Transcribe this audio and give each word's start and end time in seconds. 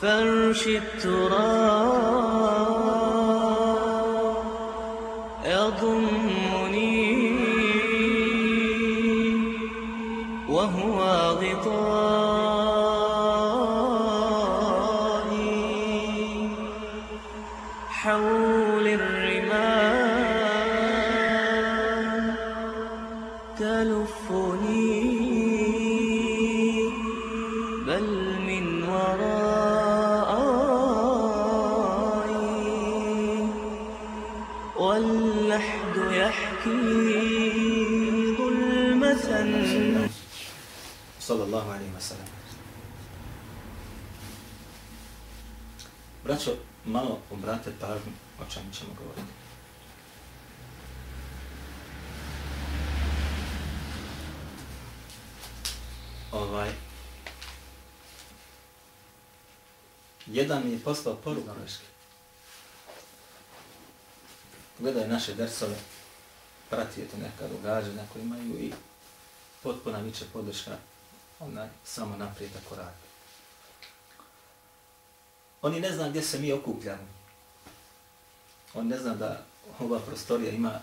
فرش 0.00 0.66
التراب 0.66 2.33
pažnju 47.80 48.12
o 48.40 48.44
čemu 48.54 48.72
ćemo 48.72 48.90
govoriti. 48.98 49.32
Ovaj, 56.32 56.70
jedan 60.26 60.62
mi 60.64 60.72
je 60.72 60.82
poslao 60.84 61.14
poruku. 61.14 61.50
Gledaj 64.78 65.08
naše 65.08 65.34
dersove, 65.34 65.76
pratio 66.70 67.04
te 67.10 67.16
neka 67.16 67.48
događanja 67.48 68.02
koje 68.12 68.22
imaju 68.22 68.60
i 68.60 68.72
potpuna 69.62 69.98
viće 69.98 70.24
podrška 70.32 70.76
onaj 71.40 71.68
samo 71.84 72.16
naprijed 72.16 72.50
ako 72.64 72.76
radi. 72.76 73.04
Oni 75.62 75.80
ne 75.80 75.92
zna 75.92 76.08
gdje 76.08 76.22
se 76.22 76.38
mi 76.38 76.52
okupljamo. 76.52 77.23
On 78.74 78.88
ne 78.88 78.98
zna 78.98 79.14
da 79.14 79.44
ova 79.80 79.98
prostorija 79.98 80.52
ima 80.52 80.80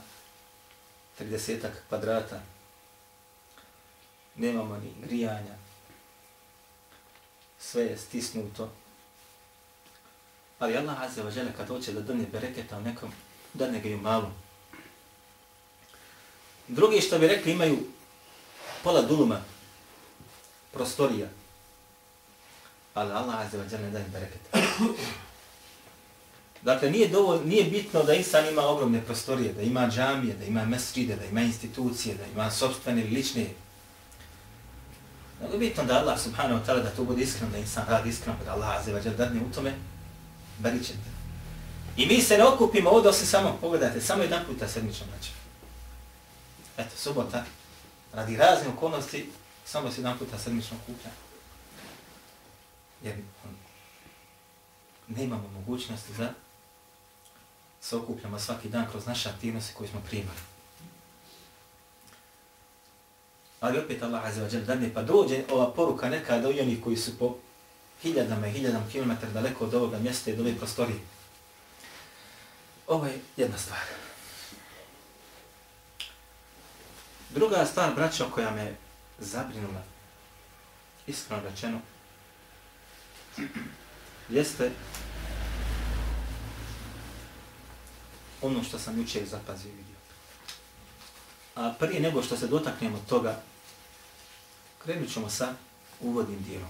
30 1.20 1.68
kvadrata. 1.90 2.40
Nemamo 4.36 4.78
ni 4.78 4.94
grijanja. 5.06 5.56
Sve 7.60 7.84
je 7.84 7.98
stisnuto. 7.98 8.70
Ali 10.60 10.78
Allah 10.78 11.02
Azza 11.02 11.24
wa 11.24 11.38
Jalla 11.38 11.52
kad 11.58 11.68
hoće 11.68 11.92
da 11.92 12.02
dane 12.02 12.26
bereketa 12.32 12.78
u 12.78 12.82
nekom, 12.82 13.12
dane 13.54 13.80
ga 13.80 13.90
i 13.90 13.96
malo. 13.96 14.32
Drugi 16.68 17.02
što 17.02 17.20
bi 17.20 17.28
rekli 17.28 17.52
imaju 17.52 17.78
pola 18.84 19.02
duluma 19.02 19.42
prostorija. 20.72 21.28
Ali 22.94 23.12
Allah 23.12 23.40
Azza 23.40 23.58
wa 23.58 23.72
Jalla 23.72 23.86
ne 23.86 23.92
daje 23.92 24.06
bereketa. 24.10 24.58
Dakle, 26.64 26.92
nije, 26.92 27.08
dovolj, 27.08 27.46
nije 27.46 27.64
bitno 27.64 28.04
da 28.04 28.14
insan 28.14 28.48
ima 28.48 28.62
ogromne 28.62 29.02
prostorije, 29.02 29.54
da 29.54 29.62
ima 29.62 29.90
džamije, 29.90 30.34
da 30.34 30.46
ima 30.46 30.66
mesride, 30.66 31.16
da 31.16 31.26
ima 31.26 31.42
institucije, 31.42 32.16
da 32.16 32.26
ima 32.26 32.52
sobstvene 32.52 33.02
ili 33.02 33.10
lične. 33.10 33.48
Nego 35.42 35.54
je 35.54 35.60
bitno 35.60 35.84
da 35.84 36.00
Allah 36.00 36.20
subhanahu 36.20 36.60
wa 36.60 36.66
ta'ala 36.66 36.84
da 36.84 36.90
to 36.90 37.04
bude 37.04 37.22
iskreno, 37.22 37.52
da 37.52 37.58
insan 37.58 37.86
radi 37.90 38.10
iskreno, 38.10 38.38
da 38.46 38.54
Allah 38.54 38.80
Azza 38.80 39.12
dadne 39.18 39.42
u 39.42 39.54
tome, 39.56 39.74
bari 40.60 40.84
ćete. 40.84 41.12
I 41.98 42.06
mi 42.06 42.22
se 42.22 42.38
ne 42.38 42.44
okupimo 42.44 42.90
ovdje 42.90 43.10
osim 43.10 43.28
samo, 43.28 43.58
pogledajte, 43.62 44.02
samo 44.02 44.24
jedan 44.24 44.46
puta 44.46 44.68
sedmično 44.68 45.06
znači. 45.10 45.32
Eto, 46.78 46.98
subota, 46.98 47.46
radi 48.14 48.38
razne 48.38 48.68
okolnosti, 48.70 49.30
samo 49.66 49.92
se 49.92 50.02
jedan 50.02 50.18
puta 50.18 50.38
sedmično 50.38 50.78
okuplja. 50.84 51.12
Jer 53.04 53.16
on, 53.46 53.56
ne 55.08 55.24
imamo 55.24 55.48
mogućnosti 55.48 56.14
za 56.14 56.34
se 57.82 57.96
okupljamo 57.96 58.40
svaki 58.40 58.70
dan 58.70 58.88
kroz 58.92 59.06
naše 59.06 59.30
aktivnosti 59.30 59.74
koje 59.74 59.90
smo 59.90 60.02
primali. 60.10 60.40
Ali 63.60 63.80
opet 63.80 64.04
Allah 64.04 64.26
Azza 64.26 64.42
wa 64.42 64.54
Jal 64.54 64.64
dadne, 64.64 64.94
pa 64.94 65.04
dođe 65.04 65.44
ova 65.52 65.74
poruka 65.74 66.10
nekada 66.10 66.48
u 66.48 66.52
onih 66.52 66.84
koji 66.84 66.98
su 66.98 67.18
po 67.20 67.36
hiljadama 68.02 68.48
i 68.48 68.52
hiljadama 68.52 68.86
kilometara 68.92 69.32
daleko 69.32 69.66
od 69.66 69.74
ovoga 69.74 70.00
mjesta 70.00 70.30
i 70.30 70.34
od 70.34 70.40
ove 70.40 70.56
prostorije. 70.56 71.00
Ovo 72.88 73.06
je 73.06 73.20
jedna 73.38 73.58
stvar. 73.58 73.80
Druga 77.30 77.66
stvar, 77.66 77.94
braćo, 77.96 78.30
koja 78.30 78.52
me 78.52 78.76
zabrinula, 79.20 79.84
iskreno 81.08 81.44
rečeno, 81.50 81.80
jeste 84.30 84.72
ono 88.42 88.64
što 88.64 88.80
sam 88.80 89.00
jučer 89.00 89.26
zapazio 89.26 89.70
i 89.70 89.76
vidio. 89.76 89.96
A 91.56 91.74
prije 91.80 92.00
nego 92.02 92.24
što 92.24 92.38
se 92.38 92.48
dotaknemo 92.48 93.00
toga, 93.10 93.42
krenut 94.84 95.14
ćemo 95.14 95.30
sa 95.30 95.54
uvodnim 96.00 96.44
dijelom, 96.44 96.70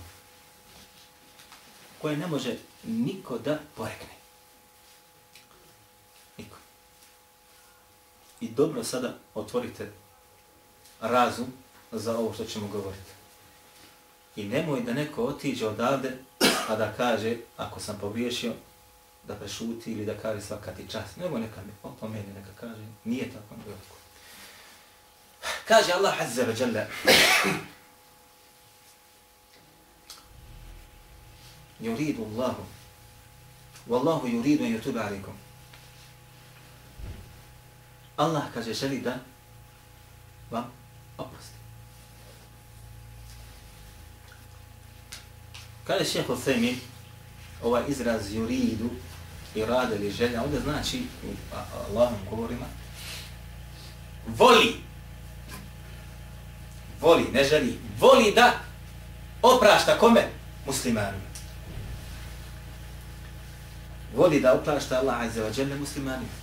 koje 2.02 2.18
ne 2.18 2.28
može 2.28 2.58
niko 2.84 3.38
da 3.38 3.60
porekne. 3.76 4.16
Niko. 6.38 6.58
I 8.42 8.50
dobro 8.50 8.84
sada 8.84 9.18
otvorite 9.36 9.92
razum 11.02 11.54
za 11.92 12.18
ovo 12.18 12.34
što 12.34 12.46
ćemo 12.46 12.68
govoriti. 12.68 13.12
I 14.36 14.46
nemoj 14.46 14.82
da 14.82 14.94
neko 14.94 15.24
otiđe 15.24 15.68
odavde, 15.68 16.18
a 16.68 16.76
da 16.76 16.94
kaže, 16.98 17.38
ako 17.58 17.80
sam 17.80 17.98
pogriješio, 18.02 18.54
da 19.24 19.36
prešuti 19.36 19.92
ili 19.92 20.06
da 20.06 20.18
kaže 20.18 20.42
svaka 20.42 20.72
ti 20.72 20.88
čast. 20.90 21.18
Nego 21.18 21.38
neka 21.38 21.62
mi 21.62 21.72
opomene, 21.84 22.34
neka 22.34 22.50
kaže, 22.60 22.82
nije 23.04 23.26
tako, 23.26 23.56
nego 23.58 23.72
tako. 23.72 23.96
Kaže 25.68 25.92
Allah 25.94 26.22
Azza 26.22 26.44
wa 26.44 26.62
Jalla, 26.62 26.86
yuridu 31.80 32.24
Allahu, 32.26 32.64
wallahu 33.90 34.28
yuridu 34.28 34.64
an 34.64 34.72
yutuba 34.72 35.08
alaikum. 35.08 35.34
Allah 38.18 38.44
kaže 38.54 38.74
želi 38.74 39.02
da 39.02 39.20
vam 40.52 40.72
oprosti. 41.18 41.56
Kaže 45.84 46.06
šeho 46.06 46.36
Themi, 46.36 46.78
ovaj 47.64 47.84
izraz 47.88 48.34
yuridu, 48.34 48.90
i 49.56 49.66
rade 49.66 49.96
ili 49.96 50.12
želja, 50.12 50.44
ovdje 50.44 50.60
znači 50.60 51.02
u 51.24 51.56
Allahom 51.90 52.20
govorima, 52.30 52.66
voli, 54.28 54.76
voli, 57.02 57.24
ne 57.34 57.44
želi, 57.44 57.80
voli 58.00 58.32
da 58.36 58.54
oprašta 59.42 59.98
kome? 59.98 60.28
Muslimanima. 60.66 61.32
Voli 64.16 64.40
da 64.40 64.54
oprašta 64.54 65.00
Allah 65.00 65.22
Azza 65.22 65.42
wa 65.42 65.60
Jalla 65.60 65.76
muslimanima. 65.76 66.42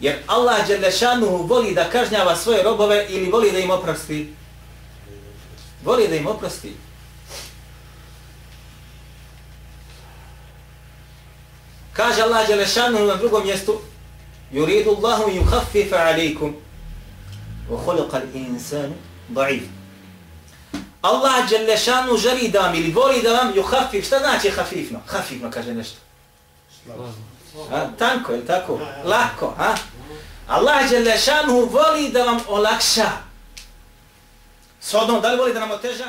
Jer 0.00 0.16
Allah 0.26 0.66
Đelešanuhu 0.66 1.46
voli 1.46 1.74
da 1.74 1.90
kažnjava 1.90 2.36
svoje 2.36 2.62
robove 2.62 3.06
ili 3.08 3.30
voli 3.30 3.52
da 3.52 3.58
im 3.58 3.70
oprosti? 3.70 4.34
Voli 5.84 6.08
da 6.08 6.14
im 6.14 6.26
oprosti. 6.26 6.76
Kaže 11.96 12.22
Allah 12.22 12.48
Đelešanuhu 12.48 13.06
na 13.06 13.14
drugom 13.14 13.44
mjestu 13.44 13.80
Yuridu 14.52 14.96
Allahu 14.96 15.30
yukhaffifa 15.30 15.96
alaikum 15.96 16.54
wa 17.70 17.78
khuluqa 17.84 18.16
al-insanu 18.16 18.94
da'if. 19.28 19.62
Allah 21.02 21.48
Đelešanu 21.50 22.16
želi 22.16 22.48
da 22.48 22.60
vam 22.60 22.74
ili 22.74 22.92
voli 22.92 23.22
da 23.22 23.32
vam 23.32 23.52
yuhaffif. 23.54 24.06
Šta 24.06 24.18
znači 24.18 24.50
hafifno? 24.50 25.00
Hafifno 25.06 25.50
kaže 25.50 25.74
nešto. 25.74 25.98
A, 27.72 27.86
tanko, 27.98 28.32
je 28.32 28.46
tako? 28.46 28.80
Lako, 29.04 29.54
a? 29.58 29.74
Allah 30.48 30.90
Đelešanu 30.90 31.64
voli 31.64 32.08
da 32.08 32.24
vam 32.24 32.40
olakša. 32.48 33.10
Sodno, 34.80 35.20
da 35.20 35.30
li 35.30 35.38
voli 35.38 35.52
da 35.52 35.60
nam 35.60 35.70
oteža? 35.70 36.06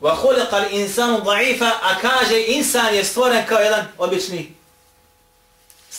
Wa 0.00 0.16
khuliqa 0.16 0.56
al-insanu 0.56 1.20
da'ifa, 1.24 1.70
a 1.82 2.00
kaže 2.00 2.44
insan 2.46 2.94
je 2.94 3.04
stvoren 3.04 3.46
kao 3.46 3.58
jedan 3.58 3.86
obični 3.98 4.55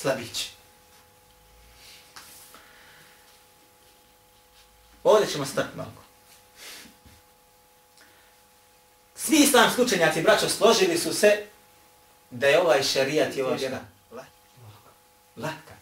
slabić. 0.01 0.49
Ovdje 5.03 5.27
ćemo 5.31 5.45
stati 5.45 5.77
malo. 5.77 5.93
Svi 9.15 9.37
islamski 9.37 9.81
učenjaci, 9.81 10.21
braćo, 10.21 10.49
složili 10.49 10.97
su 10.97 11.13
se 11.13 11.45
da 12.29 12.47
je 12.47 12.61
ovaj 12.61 12.83
šarijat 12.83 13.35
i 13.35 13.41
ova 13.41 13.55
vjera 13.55 13.79
latka. 15.37 15.73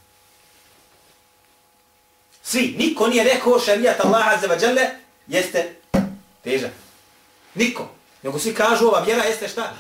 Svi, 2.44 2.76
niko 2.78 3.08
nije 3.08 3.24
rekao 3.24 3.60
šarijat 3.60 4.00
Allah 4.00 4.28
azza 4.28 4.48
wa 4.48 4.64
jalla 4.64 4.82
jeste 5.28 5.76
težak. 6.44 6.72
Niko. 7.54 7.90
Nego 8.24 8.40
svi 8.40 8.54
kažu 8.54 8.88
ova 8.88 9.00
vjera 9.00 9.24
jeste 9.24 9.48
šta? 9.48 9.74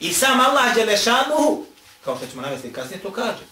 I 0.00 0.12
sam 0.12 0.40
Allah 0.40 0.74
Đelešanuhu, 0.74 1.66
kao 2.06 2.16
što 2.16 2.26
ćemo 2.26 2.42
navesti 2.42 2.72
kasnije, 2.72 3.02
to 3.02 3.12
kaže. 3.12 3.44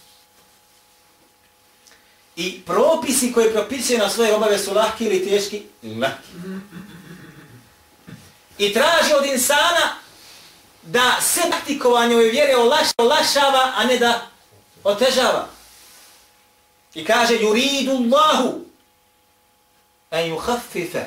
I 2.36 2.62
propisi 2.66 3.32
koje 3.32 3.52
propisuje 3.52 3.98
na 3.98 4.10
svoje 4.10 4.34
obave 4.34 4.58
su 4.58 4.74
lahki 4.74 5.04
ili 5.04 5.28
teški? 5.28 5.62
Lahki. 5.82 6.28
I 8.58 8.72
traži 8.72 9.12
od 9.18 9.26
insana 9.26 9.96
da 10.82 11.20
se 11.20 11.40
praktikovanje 11.48 12.14
ove 12.14 12.30
vjere 12.30 12.54
olašava, 12.98 13.72
a 13.76 13.84
ne 13.84 13.98
da 13.98 14.26
otežava. 14.84 15.48
I 16.94 17.04
kaže, 17.04 17.34
yuridu 17.34 17.90
Allahu 17.90 18.64
en 20.10 20.32
yuhaffife. 20.32 21.04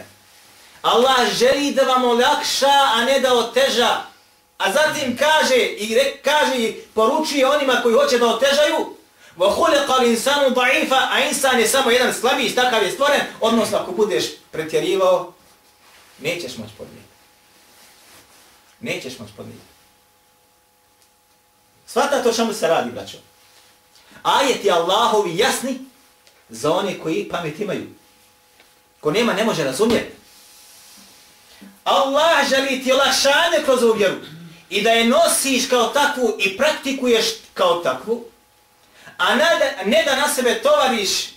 Allah 0.81 1.33
želi 1.33 1.71
da 1.71 1.83
vam 1.83 2.03
olakša, 2.03 2.91
a 2.95 3.05
ne 3.05 3.19
da 3.19 3.33
oteža. 3.33 4.06
A 4.57 4.71
zatim 4.71 5.18
kaže 5.18 5.56
i 5.56 5.95
re, 5.95 6.18
kaže 6.24 6.57
i 6.57 6.74
poručuje 6.94 7.48
onima 7.48 7.80
koji 7.83 7.95
hoće 7.95 8.18
da 8.18 8.27
otežaju, 8.27 8.98
wa 9.38 9.56
الْإِنسَانُ 9.56 10.54
al-insanu 10.56 10.56
a 11.12 11.19
insan 11.19 11.59
je 11.59 11.68
samo 11.68 11.92
jedan 11.92 12.13
slabiji, 12.13 12.56
takav 12.56 12.83
je 12.83 12.92
stvoren, 12.92 13.21
odnosno 13.42 13.77
ako 13.77 13.92
budeš 13.92 14.25
pretjerivao, 14.51 15.33
nećeš 16.19 16.57
moći 16.57 16.74
podnijeti. 16.77 17.07
Nećeš 18.80 19.19
moći 19.19 19.33
podnijeti. 19.38 19.65
Svata 21.88 22.24
to 22.24 22.33
čemu 22.33 22.53
se 22.53 22.68
radi, 22.68 22.92
braćo. 22.92 23.18
Ajeti 24.24 24.71
Allahovi 24.71 25.38
jasni 25.38 25.80
za 26.50 26.71
one 26.71 27.00
koji 27.00 27.30
pamet 27.30 27.60
imaju. 27.60 27.88
Ko 29.00 29.12
nema, 29.12 29.33
ne 29.33 29.44
može 29.44 29.63
razumjeti. 29.63 30.12
Allah 31.83 32.50
želi 32.50 32.83
ti 32.83 32.92
olakšanje 32.92 33.63
kroz 33.65 33.83
ovu 33.83 33.94
vjeru 33.94 34.15
i 34.69 34.81
da 34.81 34.89
je 34.89 35.05
nosiš 35.05 35.69
kao 35.69 35.87
takvu 35.87 36.35
i 36.39 36.57
praktikuješ 36.57 37.25
kao 37.53 37.75
takvu, 37.75 38.25
a 39.17 39.35
ne 39.35 39.45
da, 39.59 39.83
ne 39.85 40.03
da 40.05 40.15
na 40.15 40.27
sebe 40.27 40.61
tovariš 40.63 41.29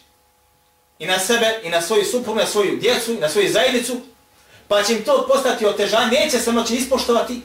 i 0.98 1.06
na 1.06 1.18
sebe, 1.18 1.60
i 1.62 1.68
na 1.68 1.82
svoju 1.82 2.04
suprugu, 2.04 2.38
na 2.38 2.46
svoju 2.46 2.76
djecu, 2.76 3.14
na 3.20 3.28
svoju 3.28 3.52
zajednicu, 3.52 4.00
pa 4.68 4.82
će 4.82 4.92
im 4.92 5.04
to 5.04 5.26
postati 5.28 5.66
otežanje, 5.66 6.10
neće 6.10 6.38
se 6.38 6.52
moći 6.52 6.74
ispoštovati. 6.74 7.42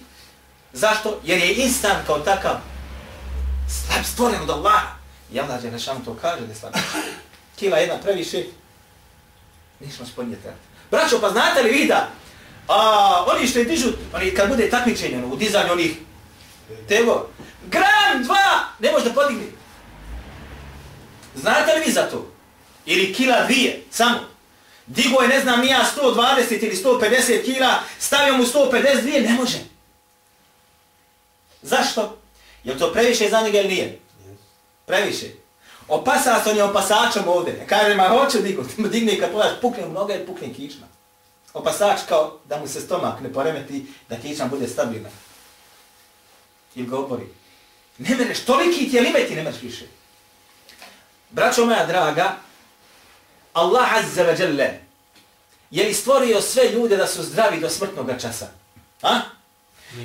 Zašto? 0.73 1.19
Jer 1.23 1.39
je 1.39 1.53
instan 1.53 1.95
kao 2.07 2.19
takav 2.19 2.55
slab 3.67 4.05
stvoren 4.05 4.41
od 4.41 4.49
Allaha. 4.49 4.95
I 5.33 5.39
Allah 5.39 5.63
je 5.63 5.71
nešan 5.71 6.05
to 6.05 6.17
kaže 6.21 6.41
da 6.41 6.51
je 6.51 6.59
slab. 6.59 6.73
Kila 7.59 7.77
jedna 7.77 7.97
previše, 7.97 8.43
nismo 9.79 10.05
spojnjeti. 10.05 10.47
Braćo, 10.91 11.21
pa 11.21 11.29
znate 11.29 11.63
li 11.63 11.69
vi 11.69 11.85
da 11.85 12.09
A 12.67 13.25
oni 13.27 13.47
što 13.47 13.59
je 13.59 13.65
dižu, 13.65 13.87
oni 14.13 14.31
kad 14.31 14.49
bude 14.49 14.69
takmičenje 14.69 15.17
ono, 15.17 15.27
u 15.27 15.35
dizanju 15.35 15.71
onih 15.71 15.91
tego, 16.87 17.27
gram, 17.65 18.23
dva, 18.23 18.65
ne 18.79 18.91
može 18.91 19.05
da 19.05 19.13
podigne. 19.13 19.43
Znate 21.35 21.73
li 21.73 21.85
vi 21.85 21.91
za 21.91 22.09
to? 22.09 22.31
Ili 22.85 23.13
kila 23.13 23.43
dvije, 23.45 23.83
samo. 23.91 24.19
Digo 24.87 25.21
je, 25.21 25.27
ne 25.27 25.39
znam, 25.41 25.61
nija 25.61 25.85
120 25.97 26.65
ili 26.65 26.75
150 26.75 27.45
kila, 27.45 27.79
stavio 27.99 28.37
mu 28.37 28.43
152, 28.43 29.29
ne 29.29 29.33
može. 29.33 29.57
Zašto? 31.61 32.17
Je 32.63 32.77
to 32.77 32.93
previše 32.93 33.29
za 33.29 33.41
njega 33.41 33.59
ili 33.59 33.69
nije? 33.69 33.99
Previše. 34.85 35.25
Opasa 35.87 36.43
se 36.43 36.49
on 36.49 36.57
je 36.57 36.63
opasačom 36.63 37.27
ovdje. 37.27 37.65
Kaže, 37.69 37.95
ma 37.95 38.07
hoću 38.07 38.41
digu, 38.41 38.63
digne 38.93 39.19
kad 39.19 39.31
pogledaš, 39.31 39.61
pukne 39.61 39.85
mnoga 39.85 40.15
i 40.15 40.25
pukne 40.25 40.53
kičma 40.53 40.94
opasač 41.55 41.99
kao 42.09 42.39
da 42.45 42.57
mu 42.59 42.67
se 42.67 42.81
stomak 42.81 43.21
ne 43.21 43.33
poremeti, 43.33 43.85
da 44.09 44.15
kičan 44.15 44.49
bude 44.49 44.67
stabilan. 44.67 45.11
Ili 46.75 46.87
ga 46.87 46.97
obori. 46.97 47.27
Ne 47.97 48.15
mereš, 48.15 48.39
toliki 48.39 48.89
ti 48.89 48.95
je 48.95 49.01
limeti, 49.01 49.35
ne 49.35 49.43
mereš 49.43 49.61
više. 49.61 49.85
Braćo 51.29 51.65
moja 51.65 51.85
draga, 51.85 52.35
Allah 53.53 53.93
azza 53.93 54.23
wa 54.23 54.41
jalla 54.41 54.85
je 55.71 55.87
li 55.87 55.93
stvorio 55.93 56.41
sve 56.41 56.69
ljude 56.69 56.97
da 56.97 57.07
su 57.07 57.23
zdravi 57.23 57.59
do 57.59 57.69
smrtnog 57.69 58.11
časa? 58.21 58.47
A? 59.01 59.19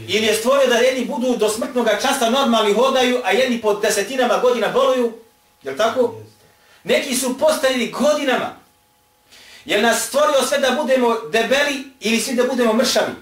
Ili 0.09 0.27
je 0.27 0.35
stvorio 0.35 0.67
da 0.67 0.75
jedni 0.75 1.05
budu 1.05 1.37
do 1.37 1.49
smrtnog 1.49 1.89
časa 2.03 2.31
normalni 2.31 2.75
hodaju, 2.75 3.21
a 3.25 3.33
jedni 3.33 3.61
po 3.61 3.75
desetinama 3.75 4.39
godina 4.39 4.69
boluju? 4.69 5.13
Je 5.63 5.77
tako? 5.77 6.15
Neki 6.85 7.15
su 7.17 7.39
postavili 7.39 7.91
godinama. 7.91 8.60
Je 9.65 9.83
nas 9.83 10.07
stvorio 10.07 10.43
sve 10.49 10.59
da 10.59 10.71
budemo 10.71 11.17
debeli 11.33 11.85
ili 12.01 12.21
svi 12.21 12.35
da 12.35 12.45
budemo 12.45 12.73
mršavi? 12.73 13.13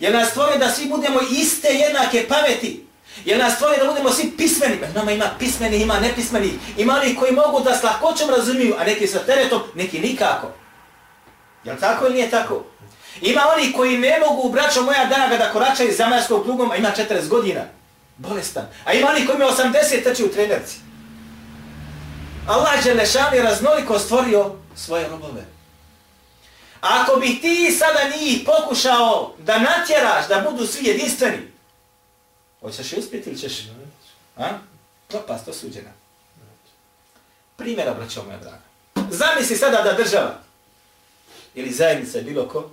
Je 0.00 0.10
nas 0.10 0.30
stvorio 0.30 0.58
da 0.58 0.70
svi 0.70 0.88
budemo 0.88 1.20
iste 1.30 1.68
jednake 1.68 2.26
pameti? 2.28 2.86
Je 3.24 3.38
nas 3.38 3.54
stvorio 3.54 3.84
da 3.84 3.90
budemo 3.90 4.10
svi 4.10 4.32
pismeni? 4.36 4.76
Pa 4.80 5.00
nama 5.00 5.12
ima 5.12 5.26
pismeni, 5.38 5.76
ima 5.76 6.00
nepismeni. 6.00 6.52
Ima 6.76 6.98
li 6.98 7.16
koji 7.16 7.32
mogu 7.32 7.60
da 7.60 7.76
s 7.76 7.82
lahkoćom 7.82 8.30
razumiju, 8.30 8.74
a 8.78 8.84
neki 8.84 9.06
sa 9.06 9.18
teretom, 9.18 9.62
neki 9.74 10.00
nikako. 10.00 10.50
Je 11.64 11.76
tako 11.80 12.06
ili 12.06 12.14
nije 12.14 12.30
tako? 12.30 12.64
Ima 13.20 13.40
oni 13.56 13.72
koji 13.72 13.98
ne 13.98 14.20
mogu, 14.28 14.48
braćo 14.48 14.82
moja 14.82 15.04
draga, 15.04 15.36
da 15.36 15.52
koračaju 15.52 15.94
zemaljskog 15.96 16.44
plugom, 16.44 16.70
a 16.70 16.76
ima 16.76 16.90
40 16.96 17.28
godina. 17.28 17.60
Bolestan. 18.16 18.66
A 18.84 18.92
ima 18.92 19.08
oni 19.08 19.26
koji 19.26 19.36
ima 19.36 19.46
80 19.46 20.04
trči 20.04 20.24
u 20.24 20.32
trenerci. 20.32 20.76
Allah 22.46 22.86
je 22.86 22.94
lešan 22.94 23.32
raznoliko 23.42 23.98
stvorio 23.98 24.52
svoje 24.76 25.08
robove. 25.08 25.51
Ako 26.82 27.16
bi 27.20 27.40
ti 27.40 27.76
sada 27.78 28.16
njih 28.16 28.40
pokušao 28.46 29.34
da 29.38 29.58
natjeraš 29.58 30.28
da 30.28 30.50
budu 30.50 30.66
svi 30.66 30.88
jedinstveni, 30.88 31.38
hoćeš 32.60 32.92
uspjeti 32.92 33.30
ili 33.30 33.38
ćeš? 33.38 33.52
A? 34.36 34.48
Propast 35.08 35.48
osuđena. 35.48 35.90
Primjera, 37.56 37.94
braćo 37.94 38.22
moja 38.24 38.38
draga. 38.38 38.62
Zamisli 39.10 39.56
sada 39.56 39.82
da 39.82 39.92
država 39.92 40.34
ili 41.54 41.70
zajednica 41.70 42.20
bilo 42.20 42.48
ko, 42.48 42.70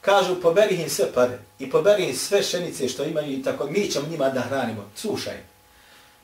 kažu 0.00 0.40
poberi 0.40 0.74
im 0.74 0.90
sve 0.90 1.12
pare 1.12 1.38
i 1.58 1.70
poberi 1.70 2.04
im 2.04 2.16
sve 2.16 2.42
šenice 2.42 2.88
što 2.88 3.04
imaju 3.04 3.32
i 3.32 3.42
tako, 3.42 3.66
mi 3.66 3.90
ćemo 3.90 4.08
njima 4.08 4.28
da 4.28 4.40
hranimo, 4.40 4.90
slušaj. 4.96 5.36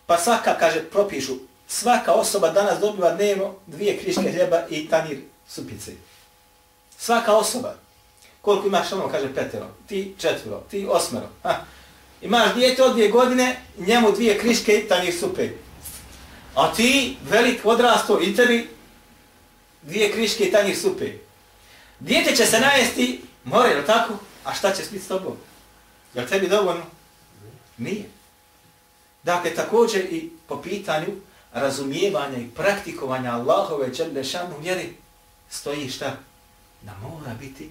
Pa 0.07 0.19
svaka, 0.19 0.59
kaže, 0.59 0.83
propišu, 0.91 1.33
svaka 1.69 2.13
osoba 2.13 2.51
danas 2.51 2.81
dobiva 2.81 3.15
dnevno 3.15 3.55
dvije 3.67 3.99
kriške 3.99 4.33
hljeba 4.33 4.67
i 4.71 4.89
tanir 4.89 5.21
supice. 5.49 5.93
Svaka 7.03 7.37
osoba. 7.37 7.75
Koliko 8.41 8.67
imaš 8.67 8.93
ono, 8.93 9.09
kaže 9.09 9.35
petero, 9.35 9.67
ti 9.87 10.15
četvero, 10.19 10.63
ti 10.71 10.87
osmero. 10.91 11.27
Ha. 11.43 11.65
Imaš 12.21 12.55
dijete 12.55 12.83
od 12.83 12.93
dvije 12.93 13.09
godine, 13.09 13.61
njemu 13.79 14.13
dvije 14.13 14.39
kriške 14.39 14.73
i 14.73 14.89
tanjih 14.89 15.19
supe. 15.21 15.49
A 16.55 16.73
ti, 16.75 17.17
velik 17.31 17.61
odrasto, 17.65 18.21
i 18.21 18.37
tebi 18.37 18.71
dvije 19.83 20.13
kriške 20.13 20.45
i 20.45 20.53
tanjih 20.53 20.79
supe. 20.79 21.13
Dijete 22.01 22.37
će 22.37 22.47
se 22.47 22.61
najesti, 22.61 23.23
more, 23.45 23.71
je 23.71 23.87
tako? 23.87 24.15
A 24.45 24.55
šta 24.55 24.73
će 24.73 24.83
biti 24.93 25.05
s 25.05 25.09
tobom? 25.09 25.37
Je 26.15 26.27
tebi 26.27 26.49
dovoljno? 26.49 26.85
Nije. 27.79 28.05
Dakle, 29.23 29.55
također 29.55 30.01
i 30.01 30.31
po 30.49 30.63
pitanju 30.63 31.09
razumijevanja 31.53 32.39
i 32.39 32.51
praktikovanja 32.57 33.33
Allahove 33.33 33.95
čerbešanu 33.95 34.55
vjeri 34.61 34.95
stoji 35.51 35.91
šta? 35.91 36.17
Da 36.83 36.93
mora 37.09 37.35
biti 37.35 37.71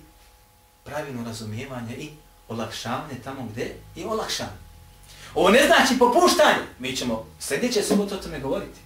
pravilno 0.83 1.25
razumijevanje 1.25 1.95
i 1.95 2.09
olakšavanje 2.47 3.15
tamo 3.23 3.47
gdje 3.51 3.75
i 3.95 4.03
olakšavanje. 4.03 4.57
Ovo 5.35 5.49
ne 5.49 5.65
znači 5.67 5.99
popuštanje. 5.99 6.65
Mi 6.79 6.95
ćemo 6.95 7.25
sljedeće 7.39 7.83
subote 7.83 8.15
o 8.15 8.17
tome 8.17 8.39
govoriti. 8.39 8.79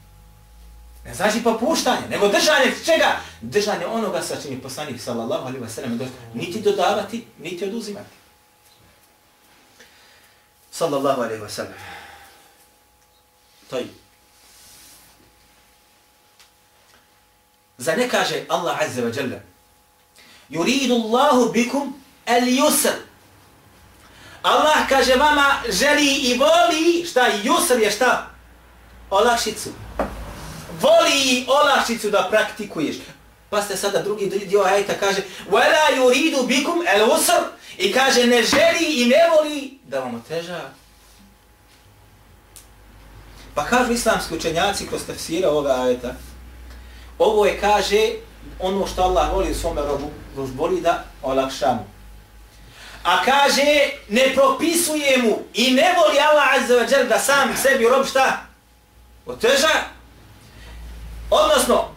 Ne 1.06 1.14
znači 1.14 1.44
popuštanje, 1.44 2.08
nego 2.10 2.28
držanje 2.28 2.76
čega? 2.86 3.20
Držanje 3.42 3.86
onoga 3.86 4.22
sa 4.22 4.42
čim 4.42 4.52
je 4.52 4.62
poslanik 4.62 5.02
sallallahu 5.02 5.48
alaihi 5.48 5.66
wa 5.66 5.70
sallam 5.70 6.00
niti 6.34 6.62
dodavati, 6.62 7.26
niti 7.40 7.66
oduzimati. 7.66 8.10
Sallallahu 10.72 11.22
alaihi 11.22 11.44
wa 11.44 11.50
sallam. 11.50 11.74
To 13.70 13.78
je. 13.78 13.88
Za 17.78 17.96
ne 17.96 18.10
kaže 18.10 18.46
Allah 18.50 18.82
azza 18.82 19.02
wa 19.02 19.18
jalla, 19.18 19.40
Yuridu 20.50 20.94
Allahu 20.96 21.52
bikum 21.54 21.94
al-yusr. 22.26 22.94
Allah 24.44 24.90
kaže 24.90 25.16
vama 25.16 25.56
želi 25.70 26.16
i 26.16 26.38
voli, 26.38 27.06
šta 27.06 27.28
yusr 27.44 27.80
je 27.80 27.92
šta? 27.92 28.30
Olakšicu. 29.10 29.70
Voli 30.82 31.22
i 31.26 31.46
olakšicu 31.48 32.10
da 32.10 32.28
praktikuješ. 32.30 32.96
Pa 33.50 33.62
ste 33.62 33.78
sada 33.78 34.02
drugi 34.02 34.26
dio 34.26 34.62
ajta 34.62 34.94
kaže 35.00 35.22
wala 35.52 35.98
yuridu 35.98 36.48
bikum 36.48 36.84
al-usr 36.96 37.44
i 37.78 37.94
kaže 37.94 38.28
ne 38.28 38.44
želi 38.44 38.86
i 39.02 39.06
ne 39.06 39.30
voli 39.30 39.80
da 39.84 40.00
vam 40.00 40.16
oteža. 40.16 40.62
Pa 43.56 43.66
kažu 43.66 43.94
islamski 43.94 44.36
učenjaci 44.36 44.88
kroz 44.88 45.02
tefsira 45.08 45.50
ovoga 45.50 45.82
ajeta, 45.82 46.14
ovo 47.20 47.46
je, 47.46 47.60
kaže, 47.60 48.10
ono 48.60 48.88
što 48.88 49.02
Allah 49.02 49.34
voli 49.34 49.54
svome 49.54 49.82
robu, 49.82 50.12
voli 50.36 50.82
da 50.82 51.04
olakša 51.24 51.74
mu. 51.74 51.86
A 53.04 53.24
kaže, 53.26 53.90
ne 54.10 54.32
propisuje 54.36 55.18
mu 55.24 55.40
i 55.54 55.72
ne 55.72 55.96
voli 55.98 56.20
Allah 56.20 56.48
azza 56.62 56.74
wa 56.74 57.08
da 57.08 57.20
sam 57.20 57.58
sebi 57.58 57.88
rob 57.90 58.06
šta? 58.08 58.46
Oteža. 59.26 59.70
Odnosno, 61.30 61.90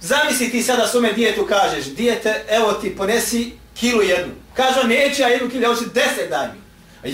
zamisli 0.00 0.50
ti 0.50 0.62
sada 0.62 0.86
svome 0.86 1.12
djetu 1.12 1.46
kažeš, 1.46 1.84
dijete, 1.84 2.44
evo 2.48 2.72
ti 2.72 2.96
ponesi 2.96 3.52
kilu 3.74 4.02
jednu. 4.02 4.34
Kaže 4.54 4.80
on, 4.80 4.88
neću 4.88 5.22
ja 5.22 5.28
jednu 5.28 5.50
kilu, 5.50 5.64
evo 5.64 5.74
ti 5.74 5.84
deset 5.94 6.30
daj 6.30 6.46
mi. 6.46 6.62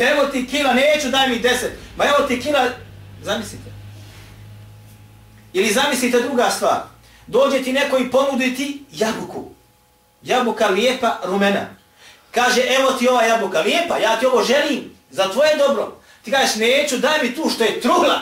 A 0.01 0.11
evo 0.11 0.25
ti 0.25 0.47
kila, 0.51 0.75
neću 0.75 1.09
daj 1.09 1.29
mi 1.29 1.39
deset. 1.39 1.73
Ma 1.97 2.05
evo 2.05 2.27
ti 2.29 2.41
kila, 2.41 2.69
zamislite. 3.23 3.71
Ili 5.53 5.73
zamislite 5.73 6.21
druga 6.21 6.51
stvar. 6.51 6.81
Dođe 7.29 7.63
ti 7.63 7.73
neko 7.73 7.99
i 7.99 8.11
ponudi 8.11 8.57
ti 8.57 8.83
jabuku. 8.93 9.45
Jabuka 10.23 10.69
lijepa, 10.69 11.21
rumena. 11.25 11.67
Kaže, 12.31 12.61
evo 12.61 12.93
ti 12.93 13.09
ova 13.09 13.23
jabuka 13.23 13.61
lijepa, 13.61 13.99
ja 13.99 14.21
ti 14.21 14.27
ovo 14.27 14.45
želim, 14.45 14.97
za 15.11 15.29
tvoje 15.33 15.57
dobro. 15.57 16.01
Ti 16.25 16.31
kažeš, 16.31 16.57
neću, 16.57 16.99
daj 16.99 17.23
mi 17.23 17.35
tu 17.35 17.51
što 17.51 17.65
je 17.65 17.81
trula. 17.81 18.21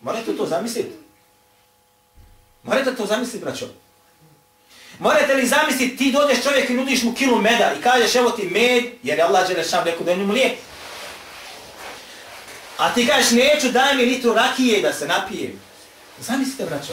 Morate 0.00 0.36
to 0.36 0.46
zamisliti. 0.46 0.92
Morate 2.62 2.96
to 2.96 3.06
zamisliti, 3.06 3.44
braćo. 3.44 3.66
Morate 4.98 5.34
li 5.34 5.46
zamisliti, 5.46 5.96
ti 5.96 6.12
dođeš 6.12 6.42
čovjek 6.42 6.70
i 6.70 6.74
nudiš 6.74 7.02
mu 7.02 7.14
kilu 7.14 7.38
meda 7.38 7.72
i 7.78 7.82
kažeš, 7.82 8.14
evo 8.14 8.30
ti 8.30 8.46
med, 8.46 8.84
jer 9.02 9.18
je 9.18 9.24
Allah 9.24 9.48
Đelešan 9.48 9.84
rekao 9.84 10.04
da 10.04 10.10
je 10.10 10.16
njemu 10.16 10.32
lijep. 10.32 10.58
A 12.76 12.94
ti 12.94 13.06
kažeš, 13.06 13.30
neću, 13.30 13.68
daj 13.68 13.94
mi 13.96 14.04
litru 14.04 14.32
rakije 14.32 14.82
da 14.82 14.92
se 14.92 15.06
napijem. 15.06 15.60
Zamislite, 16.18 16.64
braćo. 16.64 16.92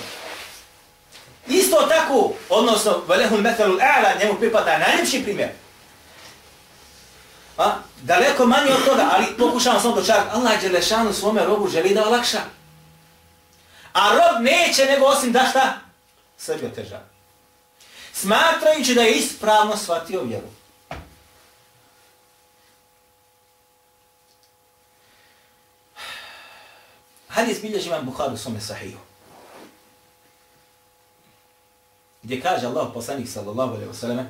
Isto 1.50 1.88
tako, 1.90 2.34
odnosno, 2.50 3.04
velehul 3.08 3.42
metalu 3.42 3.78
a'la, 3.78 4.20
njemu 4.20 4.40
pripada 4.40 4.78
najljepši 4.78 5.24
primjer. 5.24 5.50
A, 7.58 7.76
daleko 8.02 8.46
manje 8.46 8.72
od 8.74 8.86
toga, 8.86 9.10
ali 9.12 9.38
pokušavam 9.38 9.82
samo 9.82 9.96
dočarati. 9.96 10.30
Allah 10.34 10.62
Đelešanu 10.62 11.14
svome 11.14 11.46
robu 11.46 11.68
želi 11.68 11.94
da 11.94 12.08
olakša. 12.08 12.40
A 13.94 14.10
rob 14.12 14.44
neće 14.44 14.86
nego 14.86 15.06
osim 15.06 15.32
da 15.32 15.48
šta? 15.50 15.74
Sebi 16.38 16.66
oteža. 16.66 17.00
Smatrajući 18.14 18.94
da 18.94 19.02
je 19.02 19.12
ispravno 19.12 19.78
shvatio 19.78 20.24
vjeru. 20.24 20.48
Hadis 27.28 27.62
bilježi 27.62 27.90
vam 27.90 28.06
Bukhari 28.06 28.34
u 28.34 28.38
svome 28.38 28.62
sahiju. 28.62 28.98
Gdje 32.28 32.42
kaže 32.44 32.68
Allah 32.68 32.92
poslanik 32.92 33.24
sallallahu 33.24 33.80
alaihi 33.80 33.88
wasallam 33.88 34.28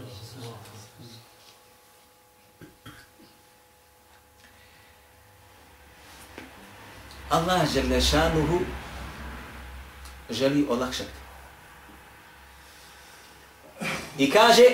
Allah 7.30 7.66
žele 7.66 8.02
šanuhu 8.02 8.60
želi 10.30 10.68
olakšati. 10.70 11.10
I 14.18 14.32
kaže 14.32 14.66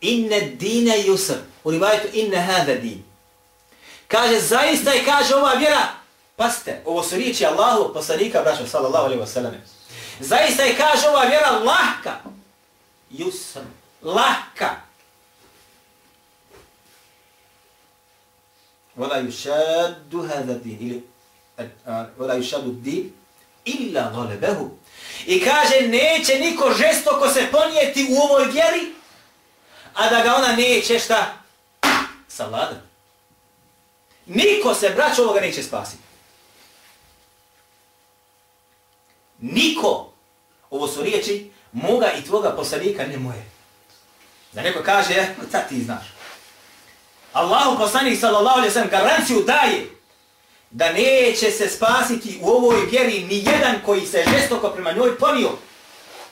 inne 0.00 0.40
dine 0.40 0.98
yusr. 1.06 1.38
U 1.64 1.70
rivajetu 1.70 2.08
inne 2.12 2.36
hada 2.36 2.74
din. 2.74 3.04
Kaže 4.08 4.40
zaista 4.40 4.94
i 4.94 5.04
kaže 5.04 5.34
ova 5.34 5.54
vjera. 5.54 5.94
Paste, 6.36 6.82
ovo 6.84 7.02
su 7.02 7.16
riječi 7.16 7.46
Allahu 7.46 7.94
poslanika, 7.94 8.42
braćo, 8.42 8.66
sallallahu 8.66 9.04
alaihi 9.04 9.22
wa 9.22 9.26
sallam. 9.26 9.77
Zaista 10.20 10.66
i 10.66 10.76
kaže 10.76 11.08
ova 11.08 11.24
vjera 11.24 11.50
lahka. 11.50 12.20
Jusr, 13.10 13.60
Lahka. 14.02 14.76
Wala 18.96 19.20
yushaddu 19.20 20.28
hada 20.28 20.54
din. 20.54 20.78
Ili 20.80 21.02
wala 22.18 22.34
yushadu 22.34 22.72
din 22.82 23.12
illa 23.64 24.10
ghalabahu. 24.10 24.70
I 25.26 25.44
kaže 25.44 25.88
neće 25.88 26.38
niko 26.38 26.74
žestoko 26.74 27.28
se 27.28 27.48
ponijeti 27.52 28.06
u 28.10 28.16
ovoj 28.22 28.44
vjeri, 28.44 28.94
a 29.94 30.10
da 30.10 30.22
ga 30.22 30.34
ona 30.34 30.56
neće 30.56 30.98
šta 30.98 31.34
savladati. 32.28 32.88
Niko 34.26 34.74
se, 34.74 34.90
braćo, 34.90 35.22
ovoga 35.22 35.40
neće 35.40 35.62
spasiti. 35.62 36.02
Niko, 39.38 40.07
ovo 40.70 40.88
su 40.88 41.02
riječi, 41.02 41.50
moga 41.72 42.12
i 42.12 42.24
tvoga 42.24 42.50
poslanika, 42.50 43.06
ne 43.06 43.18
moje. 43.18 43.44
Da 44.52 44.62
neko 44.62 44.82
kaže, 44.82 45.14
e, 45.14 45.34
sad 45.50 45.68
ti 45.68 45.82
znaš. 45.82 46.06
Allahu 47.32 47.78
poslanik 47.78 48.20
sallallahu 48.20 48.56
alaihi 48.58 48.72
sallam 48.72 48.90
garanciju 48.90 49.42
daje 49.42 49.90
da 50.70 50.92
neće 50.92 51.50
se 51.50 51.68
spasiti 51.68 52.38
u 52.42 52.48
ovoj 52.50 52.86
vjeri 52.90 53.24
ni 53.24 53.44
jedan 53.44 53.76
koji 53.84 54.06
se 54.06 54.24
žestoko 54.30 54.70
prema 54.70 54.92
njoj 54.92 55.18
ponio 55.18 55.50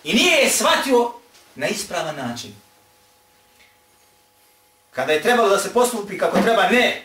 i 0.04 0.14
nije 0.14 0.36
je 0.36 0.50
shvatio 0.50 1.12
na 1.54 1.66
ispravan 1.68 2.16
način. 2.16 2.54
Kada 4.90 5.12
je 5.12 5.22
trebalo 5.22 5.48
da 5.48 5.58
se 5.58 5.72
postupi 5.72 6.18
kako 6.18 6.42
treba, 6.42 6.68
ne, 6.68 7.02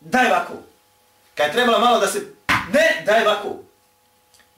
daj 0.00 0.30
vaku. 0.30 0.54
Kada 1.34 1.46
je 1.46 1.52
trebalo 1.52 1.78
malo 1.78 2.00
da 2.00 2.06
se, 2.06 2.34
ne, 2.72 3.02
daj 3.06 3.24
vaku. 3.24 3.69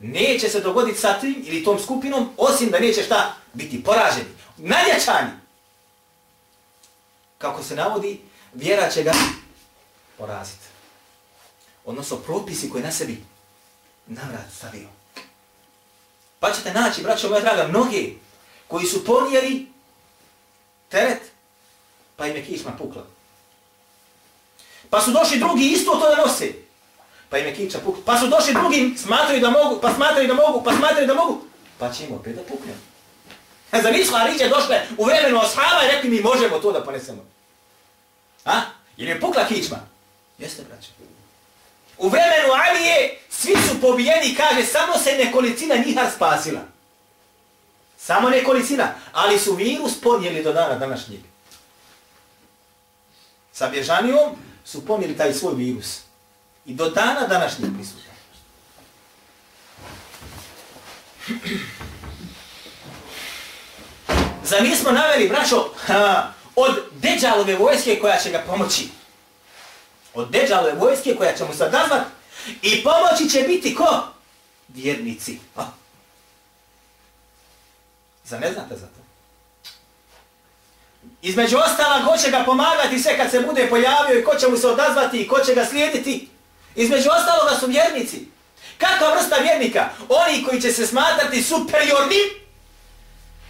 Neće 0.02 0.48
se 0.48 0.60
dogoditi 0.60 0.98
sa 0.98 1.20
tim 1.20 1.44
ili 1.46 1.64
tom 1.64 1.78
skupinom, 1.82 2.30
osim 2.36 2.70
da 2.70 2.78
neće 2.78 3.02
šta 3.02 3.34
biti 3.52 3.84
poraženi, 3.84 4.28
nadjačani. 4.56 5.30
Kako 7.38 7.62
se 7.62 7.76
navodi, 7.76 8.20
vjera 8.52 8.90
će 8.90 9.02
ga 9.02 9.12
poraziti 10.18 10.72
odnosno 11.84 12.16
propisi 12.16 12.70
koje 12.70 12.84
na 12.84 12.92
sebi 12.92 13.24
navrat 14.06 14.52
stavio. 14.56 14.88
Pa 16.40 16.52
ćete 16.52 16.72
naći, 16.72 17.02
braćo 17.02 17.28
moja 17.28 17.40
draga, 17.40 17.68
mnogi 17.68 18.18
koji 18.68 18.86
su 18.86 19.04
ponijeli 19.04 19.66
teret, 20.88 21.22
pa 22.16 22.26
im 22.26 22.36
je 22.36 22.44
kišma 22.44 22.72
pukla. 22.78 23.06
Pa 24.90 25.00
su 25.00 25.10
došli 25.10 25.38
drugi 25.38 25.66
isto 25.66 25.90
to 25.90 26.08
da 26.08 26.26
nose, 26.26 26.52
pa 27.32 27.38
im 27.38 27.46
je 27.46 27.54
kiča 27.54 27.78
pukla. 27.78 28.02
Pa 28.04 28.18
su 28.18 28.26
došli 28.28 28.54
drugi, 28.54 28.94
smatraju 28.98 29.40
da 29.40 29.50
mogu, 29.50 29.80
pa 29.80 29.94
smatraju 29.94 30.28
da 30.28 30.34
mogu, 30.34 30.62
pa 30.64 30.72
smatraju 30.76 31.06
da 31.06 31.14
mogu, 31.14 31.40
pa 31.78 31.92
će 31.92 32.04
im 32.04 32.14
opet 32.14 32.36
da 32.36 32.42
pukne. 32.42 32.72
E, 33.72 33.82
Za 33.82 33.90
nisu 33.90 34.12
Hariđe 34.14 34.48
došle 34.48 34.82
u 34.98 35.04
vremenu 35.04 35.38
ashaba 35.38 35.84
i 35.84 35.94
rekli 35.94 36.10
mi 36.10 36.20
možemo 36.20 36.58
to 36.58 36.72
da 36.72 36.84
ponesemo. 36.84 37.24
A? 38.44 38.60
Jer 38.96 39.08
je 39.08 39.20
pukla 39.20 39.46
kičma? 39.48 39.76
Jeste, 40.38 40.62
braće. 40.62 40.88
U 41.98 42.08
vremenu 42.08 42.52
Alije 42.52 43.18
svi 43.30 43.52
su 43.68 43.80
pobijeni, 43.80 44.34
kaže, 44.34 44.66
samo 44.66 44.98
se 44.98 45.24
nekolicina 45.24 45.74
njiha 45.86 46.10
spasila. 46.10 46.60
Samo 47.98 48.30
nekolicina, 48.30 48.94
ali 49.12 49.38
su 49.38 49.54
virus 49.54 50.00
ponijeli 50.00 50.42
do 50.42 50.52
dana 50.52 50.74
današnjeg. 50.74 51.20
Sa 53.52 53.68
bježanijom 53.68 54.36
su 54.64 54.86
ponijeli 54.86 55.16
taj 55.16 55.32
svoj 55.34 55.54
virus. 55.54 56.11
I 56.66 56.74
do 56.74 56.90
dana 56.90 57.26
današnjeg 57.26 57.70
prisutan. 57.74 58.02
Za 64.44 64.60
nismo 64.60 64.90
naveli, 64.90 65.28
braćo, 65.28 65.70
od 66.56 66.82
deđalove 66.92 67.56
vojske 67.56 67.98
koja 68.00 68.18
će 68.18 68.30
ga 68.30 68.44
pomoći 68.46 68.88
od 70.14 70.30
Deđalove 70.30 70.72
vojske 70.72 71.16
koja 71.16 71.36
će 71.36 71.44
mu 71.44 71.54
sad 71.54 71.72
nazvat 71.72 72.02
i 72.62 72.82
pomoći 72.84 73.30
će 73.30 73.42
biti 73.42 73.74
ko? 73.74 74.02
Vjernici. 74.68 75.38
A? 75.56 75.66
Za 78.24 78.38
ne 78.38 78.52
znate 78.52 78.76
za 78.76 78.86
to? 78.86 79.02
Između 81.22 81.56
ostala, 81.56 82.06
ko 82.06 82.16
će 82.18 82.30
ga 82.30 82.42
pomagati 82.46 82.98
sve 82.98 83.16
kad 83.16 83.30
se 83.30 83.40
bude 83.40 83.66
pojavio 83.70 84.18
i 84.18 84.24
ko 84.24 84.34
će 84.34 84.48
mu 84.48 84.56
se 84.56 84.68
odazvati 84.68 85.22
i 85.22 85.28
ko 85.28 85.38
će 85.46 85.54
ga 85.54 85.64
slijediti? 85.64 86.28
Između 86.74 87.08
ostaloga 87.10 87.60
su 87.60 87.66
vjernici. 87.66 88.26
Kakva 88.78 89.14
vrsta 89.14 89.36
vjernika? 89.36 89.88
Oni 90.08 90.44
koji 90.44 90.60
će 90.60 90.72
se 90.72 90.86
smatrati 90.86 91.42
superiorni, 91.42 92.16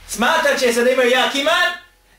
smatrat 0.09 0.61
će 0.61 0.73
se 0.73 0.85
da 0.85 0.91
imaju 0.91 1.11
jak 1.11 1.35
iman 1.35 1.73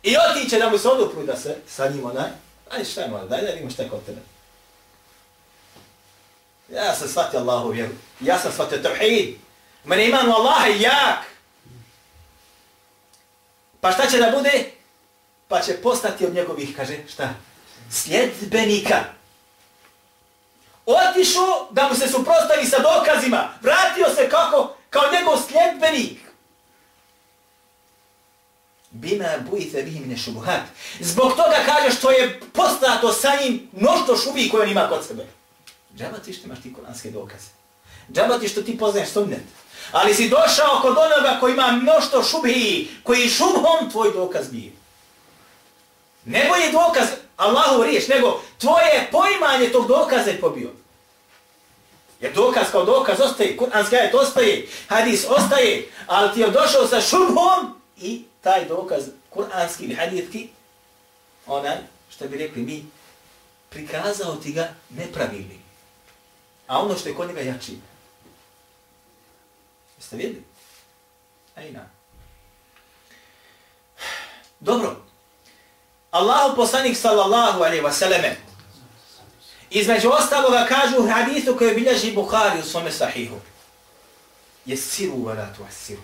i 0.03 0.15
otiće 0.29 0.59
da 0.59 0.69
mu 0.69 0.77
se 0.77 0.87
odupru 0.87 1.23
da 1.23 1.37
se 1.37 1.57
sa 1.67 1.89
njim 1.89 2.05
onaj. 2.05 2.29
Ajde 2.71 2.85
šta 2.85 3.01
je 3.01 3.07
malo, 3.07 3.27
daj 3.27 3.41
da 3.41 3.51
vidimo 3.51 3.71
šta 3.71 3.83
je 3.83 3.89
kod 3.89 4.05
tebe. 4.05 4.21
Ja 6.69 6.95
sam 6.95 7.07
shvatio 7.07 7.39
Allahu 7.39 7.69
vjeru. 7.69 7.91
Ja 8.19 8.39
sam 8.39 8.51
shvatio 8.51 8.77
tevhid. 8.77 9.35
Mene 9.83 10.07
iman 10.07 10.29
u 10.29 10.31
Allaha 10.31 10.67
je 10.67 10.81
jak. 10.81 11.25
Pa 13.81 13.91
šta 13.91 14.07
će 14.07 14.17
da 14.17 14.31
bude? 14.31 14.71
Pa 15.47 15.61
će 15.61 15.73
postati 15.73 16.25
od 16.25 16.33
njegovih, 16.33 16.75
kaže, 16.75 16.97
šta? 17.13 17.33
Sljedbenika. 17.91 19.03
Otišao 20.85 21.67
da 21.71 21.89
mu 21.89 21.95
se 21.95 22.07
suprostavi 22.07 22.65
sa 22.65 22.77
dokazima. 22.79 23.49
Vratio 23.61 24.05
se 24.15 24.29
kako? 24.29 24.75
Kao 24.89 25.03
njegov 25.13 25.37
sljedbenik. 25.47 26.19
Bima 28.91 29.29
bujite 29.49 29.81
vi 29.81 29.99
mine 29.99 30.17
šubuhat. 30.17 30.61
Zbog 30.99 31.31
toga 31.31 31.57
kaže 31.65 31.95
što 31.95 32.11
je 32.11 32.39
postato 32.53 33.13
sa 33.13 33.31
njim 33.41 33.69
mnošto 33.71 34.17
šubi 34.17 34.49
koje 34.49 34.63
on 34.63 34.71
ima 34.71 34.87
kod 34.89 35.05
sebe. 35.07 35.25
Džaba 35.97 36.17
ti 36.17 36.33
što 36.33 36.45
imaš 36.45 36.61
ti 36.61 36.73
kuranske 36.73 37.11
dokaze. 37.11 37.47
Džaba 38.13 38.39
ti 38.39 38.47
što 38.47 38.61
ti 38.61 38.77
poznaješ 38.77 39.09
sunnet. 39.09 39.43
Ali 39.91 40.13
si 40.15 40.29
došao 40.29 40.79
kod 40.81 40.97
onoga 40.97 41.37
koji 41.39 41.53
ima 41.53 41.71
mnošto 41.71 42.23
šubi, 42.23 42.89
koji 43.03 43.29
šubhom 43.29 43.91
tvoj 43.91 44.11
dokaz 44.13 44.47
bio. 44.51 44.71
Nebo 46.25 46.55
je 46.55 46.71
dokaz 46.71 47.07
Allahu 47.37 47.83
riješ, 47.83 48.07
nego 48.07 48.41
tvoje 48.57 49.07
poimanje 49.11 49.69
tog 49.71 49.87
dokaza 49.87 50.29
je 50.29 50.41
pobio. 50.41 50.69
Jer 52.21 52.33
dokaz 52.33 52.71
kao 52.71 52.85
dokaz 52.85 53.19
ostaje, 53.19 53.57
kuranski 53.57 53.95
ajet 53.95 54.15
ostaje, 54.15 54.67
hadis 54.87 55.25
ostaje, 55.29 55.87
ali 56.07 56.33
ti 56.33 56.39
je 56.39 56.49
došao 56.49 56.87
sa 56.87 57.01
šubhom 57.01 57.81
i 57.97 58.23
taj 58.41 58.65
dokaz 58.65 59.03
kuranski 59.29 59.83
ili 59.83 59.95
haditki, 59.95 60.49
onaj, 61.47 61.77
što 62.09 62.27
bi 62.27 62.37
rekli 62.37 62.61
mi, 62.61 62.85
prikazao 63.69 64.35
ti 64.35 64.51
ga 64.51 64.73
nepravilni. 64.89 65.59
A 66.67 66.79
ono 66.79 66.97
što 66.97 67.09
je 67.09 67.15
kod 67.15 67.27
njega 67.27 67.41
jači. 67.41 67.77
Jeste 69.97 70.15
vidjeli? 70.15 70.43
Ejna. 71.55 71.89
Dobro. 74.59 75.12
Allahu 76.13 76.55
poslanik 76.55 76.97
sallallahu 76.97 77.63
alaihi 77.63 77.81
wasallame, 77.83 78.35
između 79.69 80.09
ostaloga 80.09 80.65
kažu 80.65 81.03
u 81.03 81.07
hadithu 81.07 81.57
koji 81.57 81.75
bilježi 81.75 82.11
Bukhari 82.11 82.59
u 82.59 82.63
svome 82.63 82.91
sahihu. 82.91 83.35
Jesiru 84.65 85.15
wa 85.15 85.37
la 85.37 85.53
tuasiru. 85.57 86.01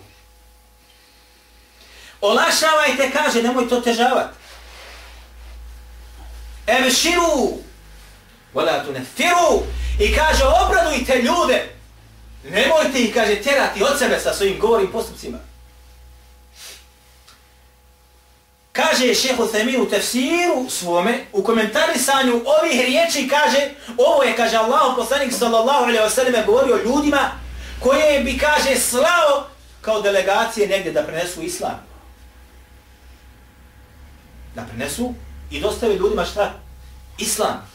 Olašavajte, 2.20 3.10
kaže, 3.10 3.42
nemoj 3.42 3.68
to 3.68 3.80
težavati. 3.80 4.34
Evširu 6.66 7.58
wa 8.54 8.64
la 8.64 8.84
tunefiru. 8.84 9.62
I 9.98 10.16
kaže, 10.16 10.44
obradujte 10.44 11.22
ljude. 11.22 11.74
Nemojte 12.44 13.00
ih, 13.00 13.14
kaže, 13.14 13.42
terati 13.42 13.82
od 13.82 13.98
sebe 13.98 14.20
sa 14.20 14.34
svojim 14.34 14.58
govorim 14.58 14.92
postupcima. 14.92 15.38
Kaže 18.72 19.14
šeho 19.14 19.46
Themin 19.46 19.80
u 19.80 19.88
tefsiru 19.88 20.70
svome, 20.70 21.26
u 21.32 21.42
komentarisanju 21.42 22.32
ovih 22.32 22.80
riječi 22.86 23.28
kaže, 23.28 23.70
ovo 23.98 24.22
je, 24.22 24.36
kaže 24.36 24.56
Allah, 24.56 24.96
poslanik 24.96 25.32
sallallahu 25.32 25.84
alaihi 25.84 25.98
wa 25.98 26.10
sallam, 26.10 26.46
govorio 26.46 26.82
ljudima 26.84 27.30
koje 27.80 28.20
bi, 28.20 28.38
kaže, 28.38 28.76
slao 28.76 29.46
kao 29.80 30.02
delegacije 30.02 30.68
negdje 30.68 30.92
da 30.92 31.02
prenesu 31.02 31.42
islam. 31.42 31.86
Da 34.54 34.62
prenesu 34.62 35.14
i 35.50 35.60
dostave 35.60 35.94
ljudima 35.94 36.24
šta? 36.24 36.52
Islam. 37.18 37.70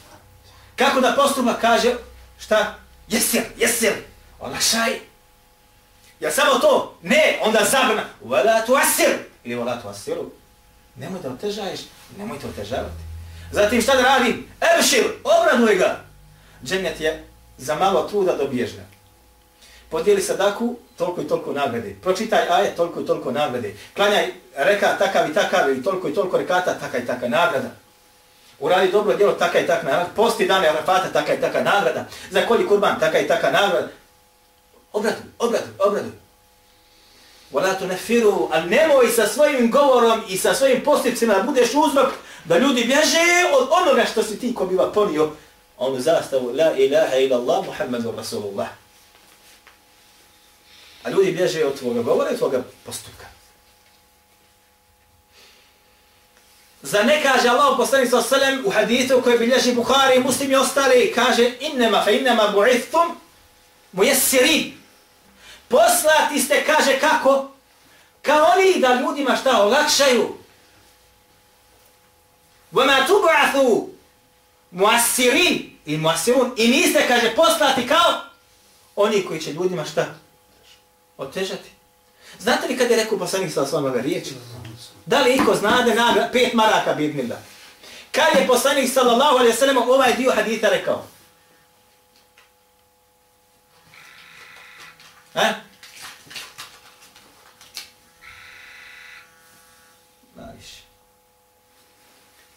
Kako 0.75 1.01
da 1.01 1.13
postupa, 1.17 1.53
kaže, 1.53 1.93
šta? 2.39 2.75
Jesir, 3.07 3.43
jesir, 3.57 3.93
olakšaj. 4.39 4.99
Ja 6.19 6.31
samo 6.31 6.59
to? 6.59 6.97
Ne, 7.01 7.39
onda 7.41 7.59
zabrna. 7.71 8.03
Vala 8.23 8.65
tu 8.65 8.75
asir. 8.75 9.17
Ili 9.43 9.55
vala 9.55 9.81
tu 9.81 9.87
asiru. 9.87 10.31
Nemoj 10.97 11.21
da 11.21 11.29
otežaješ, 11.29 11.79
nemoj 12.17 12.39
te 12.39 12.47
otežavati. 12.47 13.03
Zatim 13.51 13.81
šta 13.81 13.95
da 13.95 14.01
radi? 14.01 14.47
Ebšir, 14.75 15.05
obraduj 15.23 15.75
ga. 15.75 15.99
Džennet 16.63 17.01
je 17.01 17.23
za 17.57 17.75
malo 17.75 18.07
truda 18.09 18.35
dobiješ 18.37 18.71
ga. 18.75 18.83
Podijeli 19.89 20.21
sadaku, 20.21 20.75
toliko 20.97 21.21
i 21.21 21.27
toliko 21.27 21.53
nagrade. 21.53 21.95
Pročitaj 22.01 22.47
aje, 22.49 22.75
toliko 22.75 23.01
i 23.01 23.05
toliko 23.05 23.31
nagrade. 23.31 23.73
Klanjaj 23.95 24.31
reka 24.55 24.97
takav 24.97 25.31
i 25.31 25.33
takav 25.33 25.73
i 25.73 25.83
toliko 25.83 26.07
i 26.07 26.13
toliko 26.13 26.37
rekata, 26.37 26.73
taka 26.79 26.97
i 26.97 27.05
taka 27.05 27.27
nagrada. 27.27 27.69
Uradi 28.59 28.91
dobro 28.91 29.15
djelo, 29.15 29.31
taka 29.31 29.59
i 29.59 29.67
taka 29.67 29.83
nagrada. 29.83 30.09
Posti 30.15 30.47
dane 30.47 30.67
Arafata, 30.67 31.07
taka 31.13 31.33
i 31.33 31.41
taka 31.41 31.63
nagrada. 31.63 32.05
Za 32.31 32.41
koji 32.41 32.67
kurban, 32.67 32.99
taka 32.99 33.19
i 33.19 33.27
taka 33.27 33.51
nagrada. 33.51 33.87
Obraduj, 34.93 35.21
obraduj, 35.39 35.69
obraduj. 35.79 36.24
Wala 37.51 37.79
tu 37.79 37.87
nefiru, 37.87 38.49
ali 38.51 38.69
nemoj 38.69 39.09
sa 39.09 39.27
svojim 39.27 39.71
govorom 39.71 40.21
i 40.29 40.37
sa 40.37 40.53
svojim 40.53 40.83
postupcima 40.83 41.33
da 41.33 41.43
budeš 41.43 41.69
uzrok 41.73 42.13
da 42.45 42.57
ljudi 42.57 42.83
bježe 42.83 43.19
od 43.59 43.67
onoga 43.71 44.05
što 44.05 44.23
si 44.23 44.39
ti 44.39 44.55
ko 44.55 44.65
biva 44.65 44.91
ponio 44.91 45.31
onu 45.77 45.99
zastavu 45.99 46.51
La 46.55 46.77
ilaha 46.77 47.15
ila 47.15 47.37
Allah 47.37 47.65
Muhammadu 47.65 48.13
Rasulullah. 48.17 48.67
A 51.03 51.09
ljudi 51.09 51.31
bježe 51.31 51.65
od 51.65 51.79
tvoga 51.79 52.01
govora 52.01 52.31
i 52.31 52.37
tvoga 52.37 52.63
postupka. 52.85 53.25
Za 56.81 57.03
ne 57.03 57.23
kaže 57.23 57.49
Allah 57.49 57.73
poslani 57.77 58.07
sa 58.07 58.21
sallam 58.21 58.65
u 58.65 58.69
hadithu 58.69 59.21
koji 59.21 59.39
bilježi 59.39 59.73
Bukhari, 59.73 60.19
muslim 60.19 60.51
i 60.51 60.55
ostali, 60.55 61.11
kaže 61.15 61.51
innema 61.59 62.01
fa 62.03 62.11
innema 62.11 62.53
bu'ithum 62.55 63.15
mujessirin. 63.91 64.84
Poslati 65.67 66.39
ste, 66.39 66.63
kaže, 66.65 66.99
kako? 66.99 67.51
Kao 68.21 68.47
oni 68.55 68.79
da 68.79 69.01
ljudima 69.01 69.35
šta 69.35 69.61
olakšaju. 69.61 70.37
Vama 72.71 72.93
tubu'athu 73.07 73.87
muasirin 74.71 75.71
i 75.85 75.97
muasirun. 75.97 76.53
I 76.57 76.67
niste, 76.67 77.07
kaže, 77.07 77.35
poslati 77.35 77.87
kao 77.87 78.21
oni 78.95 79.25
koji 79.25 79.41
će 79.41 79.53
ljudima 79.53 79.85
šta? 79.85 80.05
Otežati. 81.17 81.69
Znate 82.39 82.67
li 82.67 82.77
kad 82.77 82.91
je 82.91 82.97
rekao 82.97 83.17
poslanik 83.17 83.53
sa 83.53 83.65
svojom 83.65 83.85
ove 83.85 84.01
riječi? 84.01 84.33
Da 85.05 85.21
li 85.21 85.35
iko 85.35 85.55
znade 85.55 85.95
nagra, 85.95 86.29
pet 86.33 86.53
maraka 86.53 86.93
bidnila? 86.93 87.35
Kad 88.11 88.41
je 88.41 88.47
poslanik 88.47 88.93
sallallahu 88.93 89.37
alaihi 89.37 89.57
sallam 89.57 89.77
ovaj 89.77 90.13
dio 90.13 90.31
hadita 90.31 90.69
rekao? 90.69 91.03
E? 95.35 95.53
Najviše. 100.35 100.81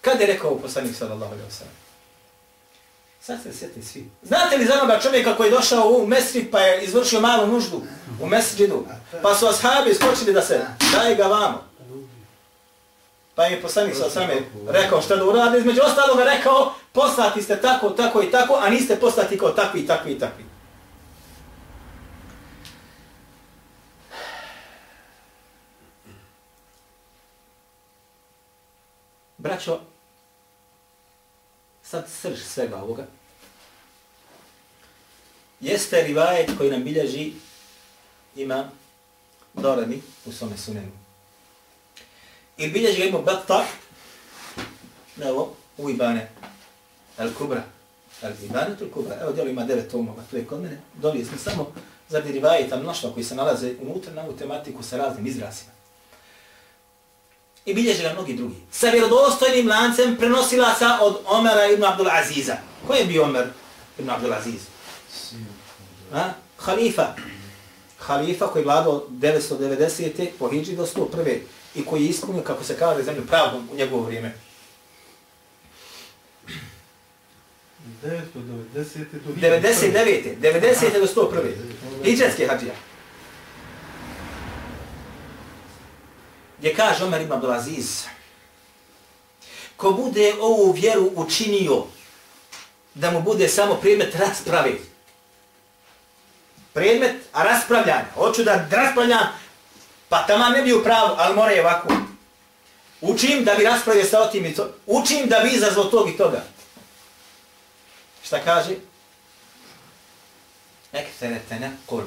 Kad 0.01 0.21
je 0.21 0.27
rekao 0.27 0.59
poslanik 0.59 0.97
sallallahu 0.97 1.33
alaihi 1.33 1.51
wa 1.51 1.59
sallam? 1.59 1.75
Sad 3.21 3.43
se 3.43 3.59
sjeti 3.59 3.83
svi. 3.83 4.11
Znate 4.23 4.57
li 4.57 4.67
za 4.67 4.75
onoga 4.75 5.01
čovjeka 5.01 5.37
koji 5.37 5.47
je 5.47 5.51
došao 5.51 5.89
u 5.89 6.07
mesrid 6.07 6.51
pa 6.51 6.61
je 6.61 6.85
izvršio 6.85 7.21
malu 7.21 7.47
nuždu 7.47 7.83
u 8.21 8.27
mesridu? 8.27 8.87
Pa 9.23 9.35
su 9.35 9.47
ashabi 9.47 9.95
skočili 9.95 10.33
da 10.33 10.43
se 10.43 10.61
daj 10.93 11.15
ga 11.15 11.25
vamo. 11.25 11.65
Pa 13.35 13.45
je 13.45 13.63
poslanik 13.63 13.97
sa 13.97 14.07
osame 14.07 14.43
rekao 14.69 15.03
šta 15.03 15.17
da 15.17 15.25
urade. 15.25 15.59
Između 15.59 15.81
ostaloga 15.85 16.25
rekao 16.25 16.75
poslati 16.93 17.43
ste 17.43 17.61
tako, 17.61 17.91
tako 17.91 18.23
i 18.23 18.31
tako, 18.31 18.55
a 18.55 18.71
niste 18.71 18.97
poslati 18.97 19.39
kao 19.39 19.51
takvi, 19.51 19.87
takvi 19.87 20.13
i 20.13 20.19
takvi. 20.19 20.48
Braćo, 29.49 29.81
sad 31.83 32.07
srž 32.21 32.39
svega 32.43 32.77
ovoga, 32.77 33.07
jeste 35.61 36.03
rivajet 36.03 36.51
koji 36.59 36.71
nam 36.71 36.85
bilježi 36.85 37.33
ima 38.37 38.71
Dorani 39.55 40.03
u 40.27 40.33
svome 40.33 40.57
sunenu. 40.57 40.91
I 42.57 42.69
bilježi 42.69 42.99
ga 42.99 43.05
ima 43.05 43.19
Batta, 43.19 43.65
evo, 45.23 45.55
u 45.79 45.91
Ibane, 45.91 46.31
El 47.19 47.35
Kubra, 47.39 47.63
El 48.23 48.33
Ibane, 48.45 48.77
El 48.81 48.91
Kubra, 48.91 49.17
evo 49.21 49.33
djelo 49.33 49.51
ima 49.51 49.65
devet 49.65 49.91
tomova, 49.91 50.23
tu 50.31 50.37
je 50.37 50.47
kod 50.47 50.63
mene, 50.63 50.81
dolije 50.95 51.25
smo 51.25 51.39
samo 51.39 51.73
za 52.09 52.19
rivajeta 52.19 52.77
mnoštva 52.77 53.13
koji 53.13 53.25
se 53.25 53.35
nalaze 53.35 53.75
unutra 53.81 54.13
na 54.13 54.23
ovu 54.23 54.37
tematiku 54.37 54.83
sa 54.83 54.97
raznim 54.97 55.27
izrazima. 55.27 55.78
I 57.69 57.75
bilježi 57.75 58.03
ga 58.03 58.13
mnogi 58.13 58.35
drugi. 58.35 58.55
Sa 58.73 58.91
vjerodostojnim 58.91 59.69
lancem 59.69 60.17
prenosilaca 60.17 60.99
od 61.01 61.19
Omera 61.27 61.67
ibn 61.67 61.85
Abdul 61.85 62.09
Aziza. 62.11 62.57
Ko 62.87 62.95
je 62.95 63.05
bio 63.05 63.23
Omer 63.23 63.47
ibn 63.99 64.11
Abdul 64.11 64.33
Aziz? 64.33 64.61
Ha? 66.13 66.35
Halifa. 66.59 67.15
Halifa 67.99 68.47
koji 68.47 68.63
je 68.63 68.65
vladao 68.65 69.05
990. 69.11 70.29
po 70.39 70.49
Hidži 70.49 70.77
do 70.77 70.87
101. 70.87 71.39
I 71.75 71.85
koji 71.85 72.03
je 72.03 72.09
ispunio, 72.09 72.43
kako 72.43 72.65
se 72.65 72.77
kaže, 72.79 73.03
zemlju 73.03 73.27
pravdom 73.27 73.69
u 73.73 73.77
njegovo 73.77 74.03
vrijeme. 74.03 74.35
990. 78.05 78.29
do 79.27 79.33
99. 79.41 80.37
90. 80.41 81.01
do 81.01 81.23
101. 81.23 81.53
Hidžetski 82.05 82.47
hađija. 82.47 82.73
Gdje 86.59 86.75
kaže 86.75 87.05
Omer 87.05 87.21
ibn 87.21 87.33
Abdulaziz, 87.33 88.05
ko 89.77 89.91
bude 89.91 90.35
ovu 90.41 90.73
vjeru 90.73 91.11
učinio 91.15 91.85
da 92.95 93.11
mu 93.11 93.23
bude 93.23 93.49
samo 93.49 93.75
predmet 93.75 94.15
rasprave. 94.15 94.73
Predmet 96.73 97.17
raspravljanja. 97.33 98.05
Hoću 98.15 98.45
da 98.45 98.69
raspravljam, 98.71 99.29
pa 100.09 100.27
tamo 100.27 100.49
ne 100.49 100.63
bi 100.63 100.73
upravo, 100.73 101.15
ali 101.19 101.35
mora 101.35 101.51
je 101.51 101.61
ovako. 101.61 101.89
Učim 103.01 103.45
da 103.45 103.55
bi 103.55 103.65
raspravio 103.65 104.05
sa 104.05 104.21
otim 104.21 104.47
i 104.47 104.55
to. 104.55 104.71
Učim 104.87 105.29
da 105.29 105.41
bi 105.41 105.51
izazvao 105.51 105.85
tog 105.85 106.09
i 106.09 106.17
toga. 106.17 106.43
Šta 108.25 108.41
kaže? 108.45 108.75
Ekteretene 110.93 111.71
kul. 111.87 112.03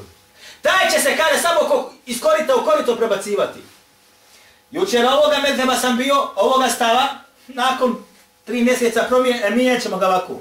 Taj 0.61 0.91
će 0.91 0.99
se, 0.99 1.17
kada 1.17 1.41
samo 1.41 1.59
ko, 1.59 1.93
iz 2.05 2.17
u 2.61 2.65
korito 2.65 2.95
prebacivati. 2.95 3.59
Jučer 4.71 5.05
ovoga 5.05 5.39
medzema 5.49 5.75
sam 5.75 5.97
bio, 5.97 6.27
ovoga 6.35 6.69
stava, 6.69 7.07
nakon 7.47 8.03
tri 8.45 8.63
mjeseca 8.63 9.05
promijenit 9.09 9.77
e, 9.77 9.81
ćemo 9.81 9.97
ga 9.97 10.07
ovako. 10.07 10.39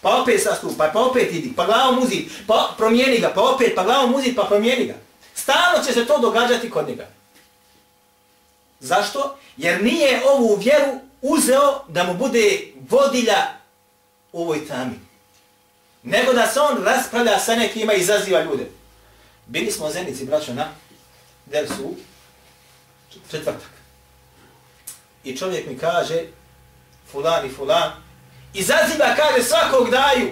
Pa 0.00 0.22
opet 0.22 0.42
sastupaj, 0.42 0.92
pa 0.92 1.00
opet 1.00 1.32
idi, 1.32 1.52
pa 1.56 1.66
glavom 1.66 1.98
uzi, 1.98 2.28
pa 2.46 2.74
promijeni 2.76 3.18
ga, 3.18 3.32
pa 3.34 3.42
opet, 3.42 3.72
pa 3.74 3.84
glavom 3.84 4.14
uzi, 4.14 4.34
pa 4.34 4.42
promijeni 4.42 4.86
ga. 4.86 4.94
Stalno 5.34 5.84
će 5.86 5.92
se 5.92 6.06
to 6.06 6.18
događati 6.18 6.70
kod 6.70 6.88
njega. 6.88 7.06
Zašto? 8.80 9.36
Jer 9.56 9.82
nije 9.82 10.22
ovu 10.26 10.56
vjeru 10.56 11.00
uzeo 11.22 11.84
da 11.88 12.04
mu 12.04 12.14
bude 12.14 12.72
vodilja 12.90 13.46
u 14.32 14.42
ovoj 14.42 14.68
tami. 14.68 15.00
Nego 16.02 16.32
da 16.32 16.46
se 16.46 16.60
on 16.60 16.84
raspravlja 16.84 17.38
sa 17.38 17.54
nekima 17.56 17.92
i 17.92 18.00
izaziva 18.00 18.42
ljude. 18.42 18.70
Bili 19.46 19.72
smo 19.72 19.86
u 19.86 19.90
Zenici, 19.90 20.24
braćo, 20.24 20.54
na 20.54 20.68
Dersu, 21.46 21.94
četvrtak. 23.30 23.70
I 25.24 25.36
čovjek 25.36 25.66
mi 25.66 25.78
kaže, 25.78 26.22
fulan 27.12 27.46
i 27.46 27.48
fulan, 27.48 27.92
izaziva, 28.54 29.14
kaže, 29.16 29.42
svakog 29.44 29.90
daju 29.90 30.30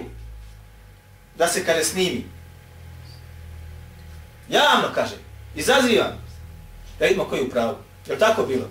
da 1.35 1.47
se, 1.47 1.65
kaže, 1.65 1.83
snimi. 1.83 2.25
Javno, 4.49 4.87
kaže, 4.95 5.15
izazivam. 5.55 6.27
Da 6.99 7.05
vidimo 7.05 7.25
koji 7.25 7.39
je 7.39 7.45
u 7.45 7.49
pravu. 7.49 7.75
Je 8.07 8.13
li 8.13 8.19
tako 8.19 8.43
bilo? 8.43 8.69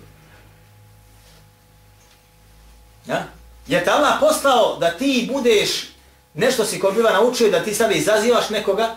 Ja? 3.07 3.25
Je 3.67 3.85
te 3.85 3.91
Allah 3.91 4.17
poslao 4.21 4.77
da 4.81 4.91
ti 4.91 5.31
budeš, 5.33 5.89
nešto 6.35 6.65
si 6.65 6.81
ko 6.81 6.91
biva 6.91 7.11
naučio, 7.13 7.51
da 7.51 7.65
ti 7.65 7.75
sada 7.75 7.95
izazivaš 7.95 8.51
nekoga? 8.51 8.97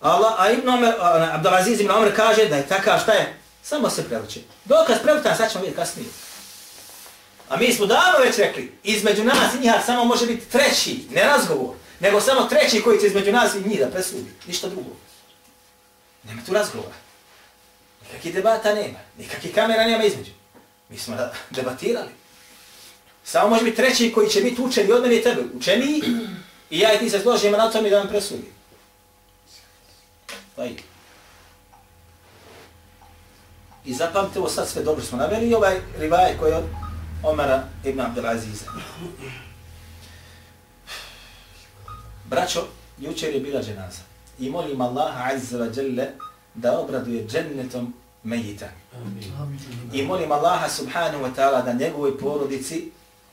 Allah, 0.00 0.34
a 0.38 0.50
Ibn 0.50 0.68
Omer, 0.68 0.94
Abdelaziz 1.32 1.80
Ibn 1.80 1.90
Omer 1.90 2.16
kaže 2.16 2.44
da 2.46 2.56
je 2.56 2.68
takav, 2.68 3.00
šta 3.00 3.12
je? 3.12 3.34
Samo 3.62 3.90
se 3.90 4.08
prevrće. 4.08 4.40
Dokaz 4.64 4.96
prevrtan, 5.02 5.36
sad 5.36 5.52
ćemo 5.52 5.64
vidjeti 5.64 5.80
kasnije. 5.80 6.08
A 7.48 7.56
mi 7.56 7.72
smo 7.72 7.86
davno 7.86 8.18
već 8.24 8.38
rekli, 8.38 8.72
između 8.82 9.24
nas 9.24 9.54
i 9.54 9.58
njih 9.60 9.72
samo 9.86 10.04
može 10.04 10.26
biti 10.26 10.46
treći, 10.46 11.04
ne 11.10 11.22
razgovor, 11.22 11.76
nego 12.00 12.20
samo 12.20 12.44
treći 12.44 12.82
koji 12.82 13.00
će 13.00 13.06
između 13.06 13.32
nas 13.32 13.54
i 13.54 13.68
njih 13.68 13.80
da 13.80 13.90
presudi. 13.90 14.30
Ništa 14.46 14.68
drugo. 14.68 14.90
Nema 16.24 16.42
tu 16.46 16.52
razgovora. 16.52 16.94
Nikakih 18.02 18.34
debata 18.34 18.74
nema. 18.74 18.98
Nikakih 19.18 19.54
kamera 19.54 19.84
nema 19.84 20.04
između. 20.04 20.30
Mi 20.88 20.98
smo 20.98 21.16
debatirali. 21.50 22.10
Samo 23.24 23.48
može 23.48 23.64
biti 23.64 23.76
treći 23.76 24.12
koji 24.12 24.30
će 24.30 24.40
biti 24.40 24.62
učeni 24.62 24.92
od 24.92 25.02
mene 25.02 25.16
i 25.16 25.22
tebe. 25.22 25.42
Učeniji 25.54 26.02
i 26.70 26.78
ja 26.80 26.94
i 26.94 26.98
ti 26.98 27.10
se 27.10 27.20
složimo 27.20 27.56
na 27.56 27.70
tom 27.70 27.86
i 27.86 27.90
da 27.90 27.98
vam 27.98 28.08
presudi. 28.08 28.57
Pa 30.58 30.64
i. 30.66 30.76
I 33.84 33.94
zapamte 33.94 34.38
ovo 34.38 34.48
sad 34.48 34.68
sve 34.68 34.82
dobro 34.82 35.04
smo 35.04 35.18
naveli 35.18 35.48
i 35.48 35.54
ovaj 35.54 35.80
rivaj 35.98 36.36
koji 36.38 36.50
je 36.50 36.56
od 36.56 36.64
Omara 37.22 37.64
ibn 37.84 38.00
Abdelaziza. 38.00 38.64
Braćo, 42.24 42.66
jučer 42.98 43.34
je 43.34 43.40
bila 43.40 43.62
dženaza. 43.62 44.00
I 44.38 44.50
molim 44.50 44.80
Allaha 44.80 45.30
azza 45.34 45.58
wa 45.58 45.78
jalla 45.78 46.06
da 46.54 46.78
obraduje 46.78 47.26
džennetom 47.26 47.94
mejita. 48.22 48.68
I 49.92 50.02
molim 50.02 50.32
Allaha 50.32 50.68
subhanahu 50.68 51.24
wa 51.24 51.34
ta'ala 51.36 51.64
da 51.64 51.72
njegovoj 51.72 52.18
porodici 52.18 52.90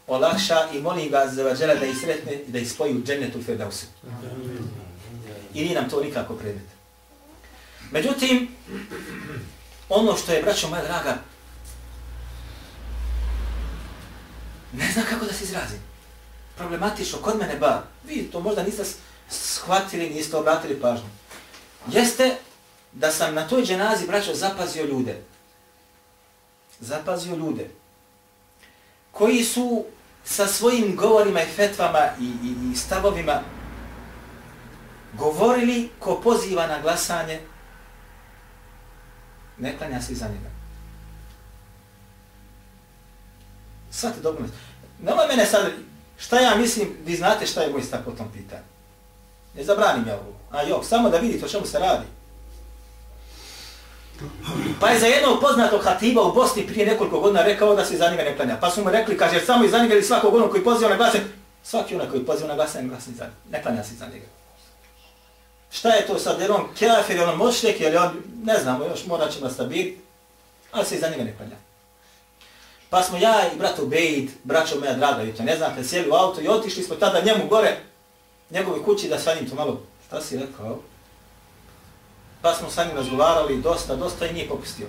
olakša 0.07 0.69
i 0.73 0.81
molim 0.81 1.09
ga 1.09 1.17
azza 1.17 1.43
wa 1.43 1.61
jalla 1.61 1.75
da 1.75 1.85
ih 1.85 1.97
sretne 1.97 2.33
i 2.33 2.51
da 2.51 2.59
ih 2.59 2.71
spoji 2.71 2.97
u 2.97 3.03
džennetu 3.03 3.41
Firdausu. 3.43 3.85
I 5.53 5.63
nije 5.63 5.81
nam 5.81 5.89
to 5.89 6.01
nikako 6.01 6.33
predmet. 6.33 6.74
Međutim, 7.91 8.48
ono 9.89 10.17
što 10.17 10.32
je, 10.32 10.43
braćo 10.43 10.69
moja 10.69 10.84
draga, 10.84 11.17
ne 14.74 14.91
znam 14.91 15.06
kako 15.10 15.26
da 15.26 15.34
se 15.34 15.43
izrazim. 15.43 15.80
Problematično, 16.58 17.17
kod 17.17 17.39
mene 17.39 17.56
ba, 17.56 17.84
vi 18.04 18.24
to 18.32 18.39
možda 18.39 18.63
niste 18.63 18.84
shvatili, 19.30 20.10
niste 20.10 20.38
obratili 20.38 20.82
pažnju. 20.82 21.10
Jeste 21.91 22.36
da 22.91 23.12
sam 23.12 23.36
na 23.36 23.48
toj 23.48 23.63
dženazi, 23.63 24.08
braćo, 24.08 24.34
zapazio 24.34 24.86
ljude. 24.86 25.21
Zapazio 26.80 27.36
ljude. 27.36 27.69
Koji 29.12 29.43
su 29.43 29.86
sa 30.26 30.48
svojim 30.48 30.95
govorima 30.95 31.41
i 31.41 31.52
fetvama 31.56 32.10
i, 32.19 32.24
i, 32.24 32.71
i 32.74 32.76
stavovima 32.76 33.41
govorili 35.13 35.89
ko 36.00 36.21
poziva 36.21 36.67
na 36.67 36.82
glasanje, 36.82 37.41
ne 39.57 39.77
klanja 39.77 40.01
se 40.01 40.13
iza 40.13 40.27
njega. 40.27 40.49
Svati 43.91 44.21
dobro. 44.21 44.43
Nema 45.01 45.27
mene 45.27 45.45
sad, 45.45 45.71
šta 46.17 46.39
ja 46.39 46.55
mislim, 46.55 46.89
vi 47.05 47.15
znate 47.15 47.45
šta 47.45 47.61
je 47.61 47.71
moj 47.71 47.83
stav 47.83 47.99
po 48.05 48.11
tom 48.11 48.31
pitanju. 48.33 48.63
Ne 49.55 49.63
zabranim 49.63 50.07
ja 50.07 50.13
ovo. 50.13 50.33
A 50.51 50.61
jok, 50.61 50.85
samo 50.85 51.09
da 51.09 51.17
vidite 51.17 51.45
o 51.45 51.49
čemu 51.49 51.65
se 51.65 51.79
radi. 51.79 52.05
Pa 54.79 54.89
je 54.89 54.99
za 54.99 55.05
jednog 55.05 55.41
poznatog 55.41 55.83
hatiba 55.83 56.21
u 56.21 56.33
Bosni 56.33 56.67
prije 56.67 56.85
nekoliko 56.85 57.19
godina 57.19 57.43
rekao 57.43 57.75
da 57.75 57.85
se 57.85 57.97
za 57.97 58.09
njega 58.09 58.23
ne 58.23 58.35
klanja. 58.35 58.57
Pa 58.61 58.71
su 58.71 58.83
mu 58.83 58.89
rekli, 58.89 59.17
kaže, 59.17 59.45
samo 59.45 59.65
iza 59.65 59.77
njega 59.77 59.93
ili 59.93 60.03
svakog 60.03 60.33
onog 60.33 60.51
koji 60.51 60.63
poziva 60.63 60.89
na 60.89 60.95
glasanje, 60.95 61.23
svaki 61.63 61.95
onaj 61.95 62.09
koji 62.09 62.25
poziva 62.25 62.47
na 62.47 62.55
glasanje, 62.55 62.87
glasanje 62.87 63.17
za 63.17 63.27
ne 63.51 63.63
klanja 63.63 63.83
se 63.83 63.95
za 63.95 64.05
njega. 64.05 64.25
Šta 65.75 65.89
je 65.89 66.07
to 66.07 66.19
sad, 66.19 66.41
je 66.41 66.51
on 66.51 66.67
kafir, 66.79 67.15
je 67.15 67.25
on 67.25 67.38
mošlik, 67.38 67.81
je 67.81 67.99
on, 67.99 68.23
ne 68.43 68.57
znamo, 68.59 68.85
još 68.85 69.05
morat 69.05 69.33
ćemo 69.33 69.49
stabiti, 69.49 69.97
ali 70.71 70.85
se 70.85 70.95
iza 70.95 71.09
njega 71.09 71.23
ne 71.23 71.35
klanja. 71.38 71.55
Pa 72.89 73.03
smo 73.03 73.17
ja 73.17 73.51
i 73.53 73.57
brat 73.57 73.79
Bejd, 73.85 74.29
braćo 74.43 74.79
moja 74.79 74.93
draga, 74.93 75.21
vi 75.21 75.33
ne 75.39 75.57
znate, 75.57 75.83
sjeli 75.83 76.09
u 76.09 76.13
auto 76.13 76.41
i 76.41 76.47
otišli 76.47 76.83
smo 76.83 76.95
tada 76.95 77.21
njemu 77.21 77.47
gore, 77.47 77.77
njegove 78.49 78.83
kući 78.83 79.07
da 79.07 79.19
sa 79.19 79.35
njim 79.35 79.49
to 79.49 79.55
malo, 79.55 79.81
šta 80.07 80.21
si 80.21 80.38
rekao? 80.38 80.79
Pa 82.41 82.53
smo 82.53 82.69
sa 82.69 82.85
njim 82.85 82.95
razgovarali 82.95 83.61
dosta, 83.61 83.95
dosta 83.95 84.25
i 84.25 84.33
nije 84.33 84.47
popustio. 84.47 84.88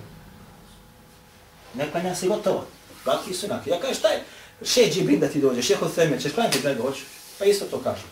Ne 1.74 1.90
klanja 1.90 2.14
se 2.14 2.28
gotovo. 2.28 2.64
Baki 3.04 3.34
su 3.34 3.48
naki. 3.48 3.70
Ja 3.70 3.80
kažem, 3.80 3.96
šta 3.96 4.08
je? 4.08 4.24
Še 4.64 4.90
Džibrin 4.90 5.20
da 5.20 5.28
ti 5.28 5.40
dođe, 5.40 5.62
šeho 5.62 5.88
Theme, 5.88 6.20
ćeš 6.20 6.32
klanjati 6.32 6.60
da 6.62 6.74
dođu? 6.74 7.02
Pa 7.38 7.44
isto 7.44 7.64
to 7.64 7.78
kažu. 7.78 8.02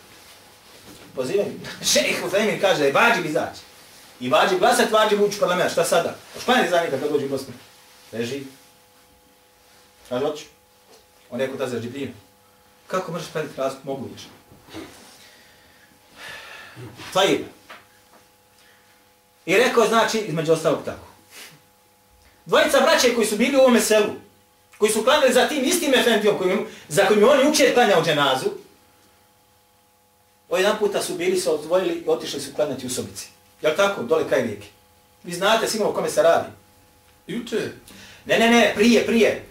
Pozivaju. 1.15 1.51
Šejh 1.93 2.17
Theme 2.29 2.59
kaže 2.61 2.79
da 2.79 2.85
je 2.85 2.91
vađi 2.91 3.27
izaći. 3.27 3.61
I 4.19 4.29
vađi 4.29 4.57
glasat, 4.59 4.91
vađi 4.91 5.15
ući 5.15 5.39
parlament, 5.39 5.71
šta 5.71 5.83
sada? 5.83 6.15
Šklanjati 6.41 6.69
za 6.69 6.75
zanika 6.75 6.99
kad 6.99 7.11
dođe 7.11 7.25
u 7.25 7.29
Bosnu. 7.29 7.53
Leži. 8.13 8.43
Kaže, 10.09 10.25
hoću. 10.25 10.43
On 11.29 11.41
je 11.41 11.51
kod 11.51 11.69
za 11.69 11.79
Džibrina. 11.79 12.11
Kako 12.87 13.11
možeš 13.11 13.27
praviti 13.27 13.53
razlog? 13.57 13.81
Mogu 13.83 14.09
još. 14.13 14.21
Tvajib. 17.11 17.41
I 19.45 19.57
rekao, 19.57 19.87
znači, 19.87 20.17
između 20.17 20.53
ostalog 20.53 20.79
tako. 20.85 21.07
Dvojica 22.45 22.81
braće 22.81 23.15
koji 23.15 23.27
su 23.27 23.37
bili 23.37 23.57
u 23.57 23.59
ovome 23.59 23.81
selu, 23.81 24.13
koji 24.77 24.91
su 24.91 25.03
klanili 25.03 25.33
za 25.33 25.47
tim 25.47 25.63
istim 25.63 25.93
efendijom 25.93 26.37
kojim, 26.37 26.67
za 26.87 27.05
kojim 27.07 27.29
oni 27.29 27.49
uče 27.49 27.73
klanjao 27.73 28.03
dženazu, 28.03 28.49
o 30.49 30.57
jedan 30.57 30.77
puta 30.79 31.01
su 31.01 31.15
bili, 31.15 31.37
se 31.37 31.49
odvojili 31.49 31.93
i 31.93 32.03
otišli 32.07 32.41
su 32.41 32.53
klanjati 32.55 32.85
u 32.85 32.89
sobici. 32.89 33.27
Jel 33.61 33.75
tako? 33.75 34.03
Dole 34.03 34.27
kraj 34.27 34.41
rijeke. 34.41 34.67
Vi 35.23 35.33
znate 35.33 35.67
sigurno 35.67 35.91
o 35.91 35.95
kome 35.95 36.09
se 36.09 36.23
radi. 36.23 36.49
Juče? 37.27 37.71
Ne, 38.25 38.39
ne, 38.39 38.49
ne, 38.49 38.71
prije, 38.75 39.05
prije. 39.05 39.45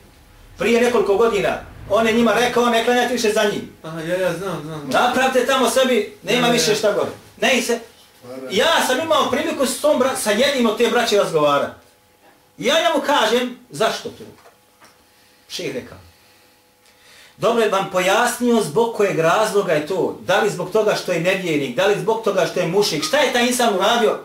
Prije 0.59 0.81
nekoliko 0.81 1.17
godina. 1.17 1.61
On 1.91 2.07
je 2.07 2.13
njima 2.13 2.33
rekao, 2.33 2.67
ne 2.67 2.85
klanjati 2.85 3.13
više 3.13 3.33
za 3.33 3.45
njim. 3.45 3.73
Aha, 3.83 4.01
ja, 4.01 4.17
ja 4.17 4.33
znam, 4.33 4.63
znam. 4.65 4.91
Napravite 4.91 5.47
tamo 5.47 5.71
sebi, 5.71 6.17
nema 6.23 6.47
Ne, 6.47 6.53
više 6.53 6.75
šta 6.75 6.93
gore. 6.93 7.11
Ne 7.41 7.59
i 7.59 7.63
se. 7.63 7.79
Ja 8.51 8.87
sam 8.87 9.01
imao 9.01 9.31
priliku 9.31 9.67
s 9.67 9.81
tom 9.81 9.99
bra 9.99 10.17
sa 10.17 10.31
jednim 10.31 10.67
od 10.67 10.79
te 10.79 10.89
braće 10.89 11.17
razgovara. 11.17 11.75
Ja 12.59 12.75
njemu 12.75 13.05
kažem, 13.07 13.59
zašto 13.71 14.09
to? 14.09 14.25
Šeh 15.49 15.75
rekao. 15.75 15.99
Dobro 17.39 17.63
je 17.63 17.71
vam 17.71 17.91
pojasnio 17.91 18.63
zbog 18.63 18.97
kojeg 18.97 19.19
razloga 19.19 19.73
je 19.73 19.87
to. 19.87 20.19
Da 20.27 20.41
li 20.41 20.51
zbog 20.51 20.71
toga 20.71 20.95
što 20.95 21.13
je 21.13 21.21
nevjernik, 21.21 21.77
da 21.77 21.87
li 21.87 22.01
zbog 22.01 22.25
toga 22.25 22.47
što 22.47 22.61
je 22.61 22.67
mušik. 22.67 23.05
Šta 23.05 23.19
je 23.19 23.33
taj 23.33 23.47
insan 23.47 23.75
uradio? 23.75 24.19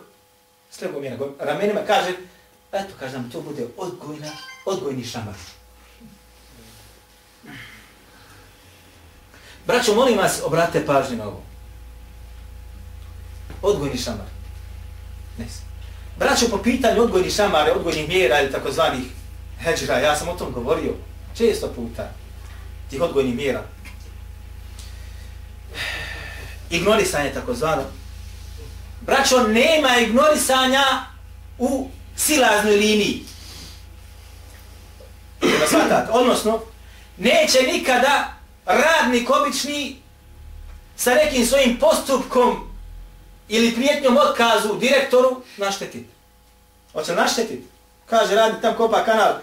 Slego 0.72 1.00
mi 1.00 1.06
je 1.06 1.18
na 1.18 1.46
ramenima, 1.46 1.80
kaže, 1.88 2.14
eto, 2.72 2.94
kaže 3.00 3.14
nam, 3.14 3.30
to 3.32 3.42
bude 3.42 3.68
odgojna, 3.78 4.32
odgojni 4.66 5.04
šamar. 5.04 5.36
Braćo, 9.68 9.96
molim 9.96 10.18
vas, 10.18 10.42
obratite 10.44 10.86
pažnju 10.86 11.18
na 11.18 11.28
ovo. 11.28 11.42
Odgojni 13.62 13.98
šamar. 13.98 14.28
Ne 15.38 15.46
znam. 15.46 15.70
Braćo, 16.18 16.46
po 16.50 16.58
pitanju 16.58 17.02
odgojnih 17.02 17.34
šamara, 17.34 17.74
odgojnih 17.74 18.10
mjera 18.10 18.42
ili 18.42 18.52
takozvanih 18.52 19.06
heđra, 19.60 20.00
ja 20.00 20.16
sam 20.16 20.30
o 20.30 20.36
tom 20.36 20.52
govorio 20.52 20.94
često 21.38 21.68
puta, 21.76 22.12
tih 22.90 23.02
odgojnih 23.02 23.36
mjera. 23.36 23.64
Ignorisanje 26.70 27.34
takozvano. 27.34 27.84
Braćo, 29.02 29.48
nema 29.48 29.98
ignorisanja 29.98 30.84
u 31.58 31.90
silaznoj 32.16 32.76
liniji. 32.76 33.24
Da 35.42 35.68
shvatate, 35.68 36.12
odnosno, 36.12 36.62
neće 37.18 37.62
nikada 37.74 38.34
radnik 38.66 39.30
obični 39.30 40.02
sa 40.96 41.14
nekim 41.14 41.46
svojim 41.46 41.78
postupkom 41.78 42.70
ili 43.48 43.76
prijetnjom 43.76 44.18
otkazu 44.18 44.80
direktoru 44.80 45.42
naštetiti. 45.58 46.10
Hoće 46.94 47.16
naštetiti. 47.16 47.68
Kaže, 48.06 48.36
radi 48.36 48.62
tam 48.62 48.76
kopa 48.76 49.04
kanal. 49.04 49.34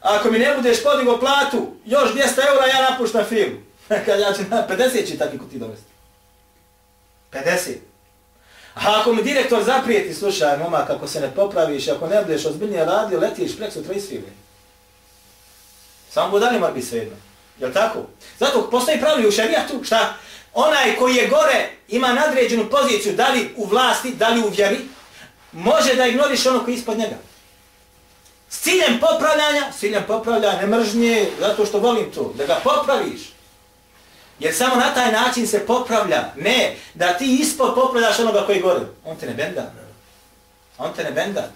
Ako 0.00 0.30
mi 0.30 0.38
ne 0.38 0.54
budeš 0.56 0.82
podigo 0.82 1.18
platu, 1.18 1.72
još 1.84 2.10
200 2.10 2.20
eura 2.48 2.66
ja 2.66 2.90
napuštam 2.90 3.24
firmu. 3.24 3.56
Kad 4.06 4.20
ja 4.20 4.32
ću 4.32 4.42
na 4.50 4.66
50 4.68 5.08
će 5.08 5.18
takvi 5.18 5.38
ti 5.50 5.58
dovesti. 5.58 5.86
50. 7.32 7.74
A 8.74 9.00
ako 9.00 9.12
mi 9.12 9.22
direktor 9.22 9.62
zaprijeti, 9.62 10.14
slušaj, 10.14 10.58
moma, 10.58 10.86
kako 10.86 11.06
se 11.08 11.20
ne 11.20 11.30
popraviš, 11.34 11.88
ako 11.88 12.06
ne 12.06 12.22
budeš 12.22 12.44
ozbiljnije 12.46 12.84
radio, 12.84 13.20
letiš 13.20 13.56
prek 13.56 13.72
sutra 13.72 13.94
iz 13.94 14.08
firme. 14.08 14.28
Samo 16.10 16.30
budali 16.30 16.60
mora 16.60 16.72
biti 16.72 16.86
svejedno. 16.86 17.16
Je 17.58 17.72
tako? 17.72 17.98
Zato 18.38 18.70
postoji 18.70 19.00
pravili 19.00 19.28
u 19.28 19.32
šarijatu, 19.32 19.84
šta? 19.84 20.14
Onaj 20.54 20.96
koji 20.96 21.14
je 21.16 21.28
gore, 21.28 21.68
ima 21.88 22.12
nadređenu 22.12 22.70
poziciju, 22.70 23.12
da 23.12 23.28
li 23.28 23.54
u 23.56 23.66
vlasti, 23.66 24.14
da 24.14 24.28
li 24.28 24.42
u 24.42 24.48
vjeri, 24.48 24.78
može 25.52 25.94
da 25.94 26.06
ignoriš 26.06 26.46
ono 26.46 26.64
koji 26.64 26.74
je 26.74 26.78
ispod 26.78 26.98
njega. 26.98 27.16
S 28.50 28.60
ciljem 28.60 29.00
popravljanja, 29.00 29.72
s 29.72 29.78
ciljem 29.78 30.04
popravljanja, 30.06 30.60
ne 30.60 30.66
mržnje, 30.66 31.30
zato 31.40 31.66
što 31.66 31.78
volim 31.78 32.12
to, 32.12 32.32
da 32.36 32.46
ga 32.46 32.60
popraviš. 32.64 33.20
Jer 34.38 34.54
samo 34.54 34.76
na 34.76 34.94
taj 34.94 35.12
način 35.12 35.46
se 35.46 35.66
popravlja. 35.66 36.24
Ne, 36.36 36.76
da 36.94 37.18
ti 37.18 37.38
ispod 37.40 37.74
popravljaš 37.74 38.18
onoga 38.18 38.46
koji 38.46 38.56
je 38.56 38.62
gore. 38.62 38.80
On 39.04 39.16
te 39.16 39.26
ne 39.26 39.34
benda. 39.34 39.72
On 40.78 40.92
te 40.96 41.04
ne 41.04 41.10
benda. 41.10 41.48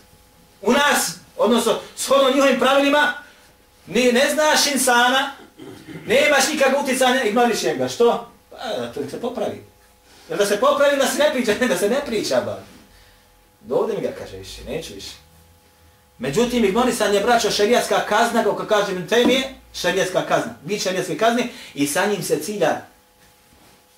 U 0.63 0.73
nas, 0.73 1.11
odnosno, 1.37 1.79
shodno 1.97 2.31
njihovim 2.31 2.61
pravilima, 2.61 3.13
ni 3.87 4.13
ne 4.13 4.31
znaš 4.35 4.67
insana, 4.67 5.31
ne 6.07 6.27
imaš 6.27 6.49
nikakve 6.49 6.79
uticanja, 6.79 7.23
ignoriš 7.23 7.63
ga. 7.79 7.89
Što? 7.89 8.31
Pa, 8.51 8.57
da 8.57 8.93
to 8.93 9.01
se 9.11 9.21
popravi. 9.21 9.65
Jer 10.29 10.39
da 10.39 10.47
se 10.47 10.61
popravi, 10.61 10.97
da 10.97 11.07
se 11.07 11.19
ne 11.19 11.31
priča, 11.33 11.55
ne 11.61 11.69
da 11.75 11.79
se 11.79 11.89
ne 11.89 12.01
priča, 12.07 12.41
ba. 12.41 12.63
Dovde 13.61 13.95
mi 13.95 14.01
ga 14.01 14.13
kaže 14.19 14.37
više, 14.37 14.65
neću 14.65 14.95
više. 14.95 15.24
Međutim, 16.19 16.65
ignorisanje 16.65 17.21
braća 17.21 17.51
šarijatska 17.51 18.01
kazna, 18.09 18.45
kako 18.45 18.65
kažem 18.65 19.09
temije, 19.09 19.55
šarijatska 19.75 20.27
kazna, 20.27 20.55
vid 20.65 20.83
šarijatske 20.83 21.19
kazne, 21.19 21.49
i 21.75 21.87
sa 21.87 22.07
njim 22.07 22.23
se 22.23 22.39
cilja 22.39 22.81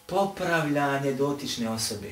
popravljanje 0.07 1.13
dotične 1.13 1.71
osobe. 1.71 2.11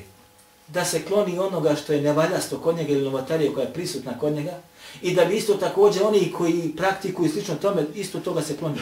Da 0.67 0.85
se 0.85 1.05
kloni 1.05 1.39
onoga 1.39 1.75
što 1.75 1.93
je 1.93 2.01
nevaljasto 2.01 2.59
kod 2.59 2.75
njega 2.75 2.91
ili 2.91 3.03
novotarije 3.03 3.53
koja 3.53 3.65
je 3.65 3.73
prisutna 3.73 4.19
kod 4.19 4.33
njega, 4.33 4.53
i 5.01 5.15
da 5.15 5.25
bi 5.25 5.35
isto 5.35 5.53
također 5.53 6.03
oni 6.03 6.31
koji 6.31 6.73
praktikuju 6.77 7.31
slično 7.31 7.55
tome, 7.55 7.85
isto 7.95 8.19
toga 8.19 8.41
se 8.41 8.57
kloni. 8.57 8.79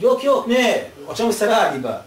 Jok, 0.00 0.24
jok, 0.24 0.46
ne, 0.46 0.90
o 1.08 1.14
čemu 1.14 1.32
se 1.32 1.46
radi, 1.46 1.78
ba? 1.78 2.04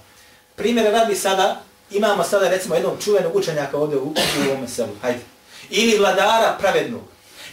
Primjer 0.55 0.91
radi 0.91 1.15
sada, 1.15 1.61
imamo 1.91 2.23
sada 2.23 2.49
recimo 2.49 2.75
jednog 2.75 2.93
čuvenog 3.03 3.35
učenjaka 3.35 3.77
ovdje 3.77 3.97
u, 3.97 4.13
u 4.47 4.51
ovom 4.51 4.67
selu, 4.67 4.95
hajde. 5.01 5.30
Ili 5.69 5.97
vladara 5.97 6.57
pravednog. 6.59 7.01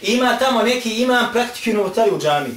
Ima 0.01 0.37
tamo 0.37 0.61
neki 0.61 1.01
imam 1.01 1.29
praktikuju 1.33 1.75
novotari 1.75 2.11
u 2.11 2.19
džami. 2.19 2.55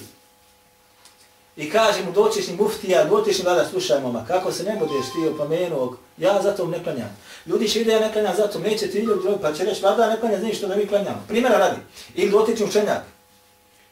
I 1.56 1.70
kaže 1.70 2.04
mu 2.04 2.12
doćešni 2.12 2.56
muftija, 2.56 3.04
doćešni 3.04 3.44
vlada, 3.44 3.68
slušaj 3.68 4.00
moma, 4.00 4.24
kako 4.28 4.52
se 4.52 4.64
ne 4.64 4.76
budeš 4.76 5.06
ti 5.12 5.28
opomenuo, 5.34 5.96
ja 6.18 6.42
zato 6.42 6.66
ne 6.66 6.84
klanjam. 6.84 7.16
Ljudi 7.46 7.68
će 7.68 7.78
vidjeti 7.78 8.02
ja 8.02 8.08
ne 8.08 8.12
klanjam 8.12 8.36
zato, 8.36 8.58
neće 8.58 8.90
ti 8.90 8.98
ljudi 8.98 9.22
drugi, 9.22 9.38
pa 9.42 9.52
će 9.52 9.64
reći, 9.64 9.80
vlada 9.80 10.10
ne 10.10 10.20
klanja, 10.20 10.38
znaš 10.38 10.56
što 10.56 10.66
da 10.68 10.76
mi 10.76 10.86
klanjamo. 10.86 11.24
Primjera 11.28 11.58
radi. 11.58 11.76
Ili 12.14 12.30
dotični 12.30 12.66
učenjak. 12.66 13.02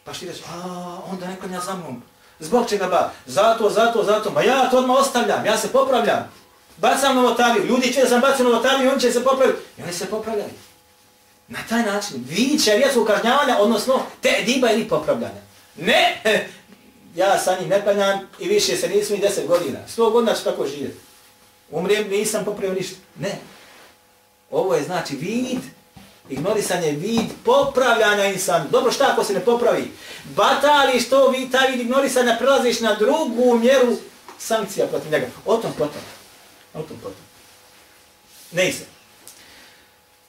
Pa 0.05 0.13
što 0.13 0.21
ti 0.21 0.33
reći, 0.33 0.43
a 0.49 0.99
onda 1.13 1.27
ne 1.27 1.37
klanja 1.41 1.61
za 1.61 1.75
mnom. 1.75 2.03
Zbog 2.39 2.69
čega 2.69 2.87
ba? 2.87 3.11
Zato, 3.27 3.71
zato, 3.71 4.05
zato. 4.05 4.31
Ma 4.31 4.43
ja 4.43 4.71
to 4.71 4.79
odmah 4.79 4.97
ostavljam, 4.97 5.47
ja 5.47 5.59
se 5.59 5.69
popravljam. 5.69 6.33
Bacam 6.77 7.17
novotariju. 7.17 7.67
Ljudi 7.67 7.93
će 7.93 8.01
da 8.01 8.09
sam 8.09 8.21
bacio 8.21 8.45
novotariju 8.45 8.87
i 8.87 8.91
oni 8.91 9.01
će 9.01 9.13
se 9.13 9.25
popraviti. 9.25 9.59
I 9.79 9.83
oni 9.83 9.93
se 9.93 10.07
popravljaju. 10.07 10.51
Na 11.51 11.59
taj 11.69 11.83
način. 11.83 12.25
Vi 12.29 12.59
će 12.59 12.77
rijecu 12.77 13.05
kažnjavanja, 13.05 13.59
odnosno 13.59 14.03
te 14.21 14.43
diba 14.47 14.71
ili 14.71 14.89
popravljanja. 14.89 15.41
Ne, 15.77 16.23
ja 17.21 17.39
sa 17.39 17.57
njim 17.61 17.69
ne 17.69 17.83
planjam 17.83 18.21
i 18.39 18.49
više 18.49 18.77
se 18.77 18.89
nisam 18.89 19.17
i 19.17 19.21
deset 19.21 19.47
godina. 19.47 19.79
Sto 19.89 20.11
godina 20.11 20.35
ću 20.35 20.45
tako 20.45 20.67
živjeti. 20.67 20.99
Umrijem, 21.71 22.09
nisam 22.09 22.45
popravio 22.45 22.75
ništa. 22.75 22.97
Ne. 23.19 23.39
Ovo 24.51 24.75
je 24.75 24.83
znači 24.83 25.17
vid, 25.17 25.61
ignorisanje 26.29 26.93
vid 26.93 27.27
popravljanja 27.45 28.25
insan. 28.25 28.69
Dobro, 28.71 28.93
šta 28.93 29.11
ako 29.13 29.25
se 29.25 29.33
ne 29.33 29.41
popravi? 29.41 29.91
Batali 30.25 31.01
što 31.01 31.29
vi 31.29 31.51
taj 31.51 31.71
vid 31.71 31.81
ignorisanja 31.81 32.37
prelaziš 32.39 32.81
na 32.81 32.95
drugu 32.95 33.59
mjeru 33.59 33.97
sankcija 34.39 34.87
protiv 34.87 35.13
njega. 35.13 35.27
O 35.47 35.57
tom 35.57 35.73
potom. 35.73 36.03
O 36.75 36.83
tom 36.83 36.97
potom. 36.97 37.23
Ne 38.53 38.69
ise. 38.69 38.85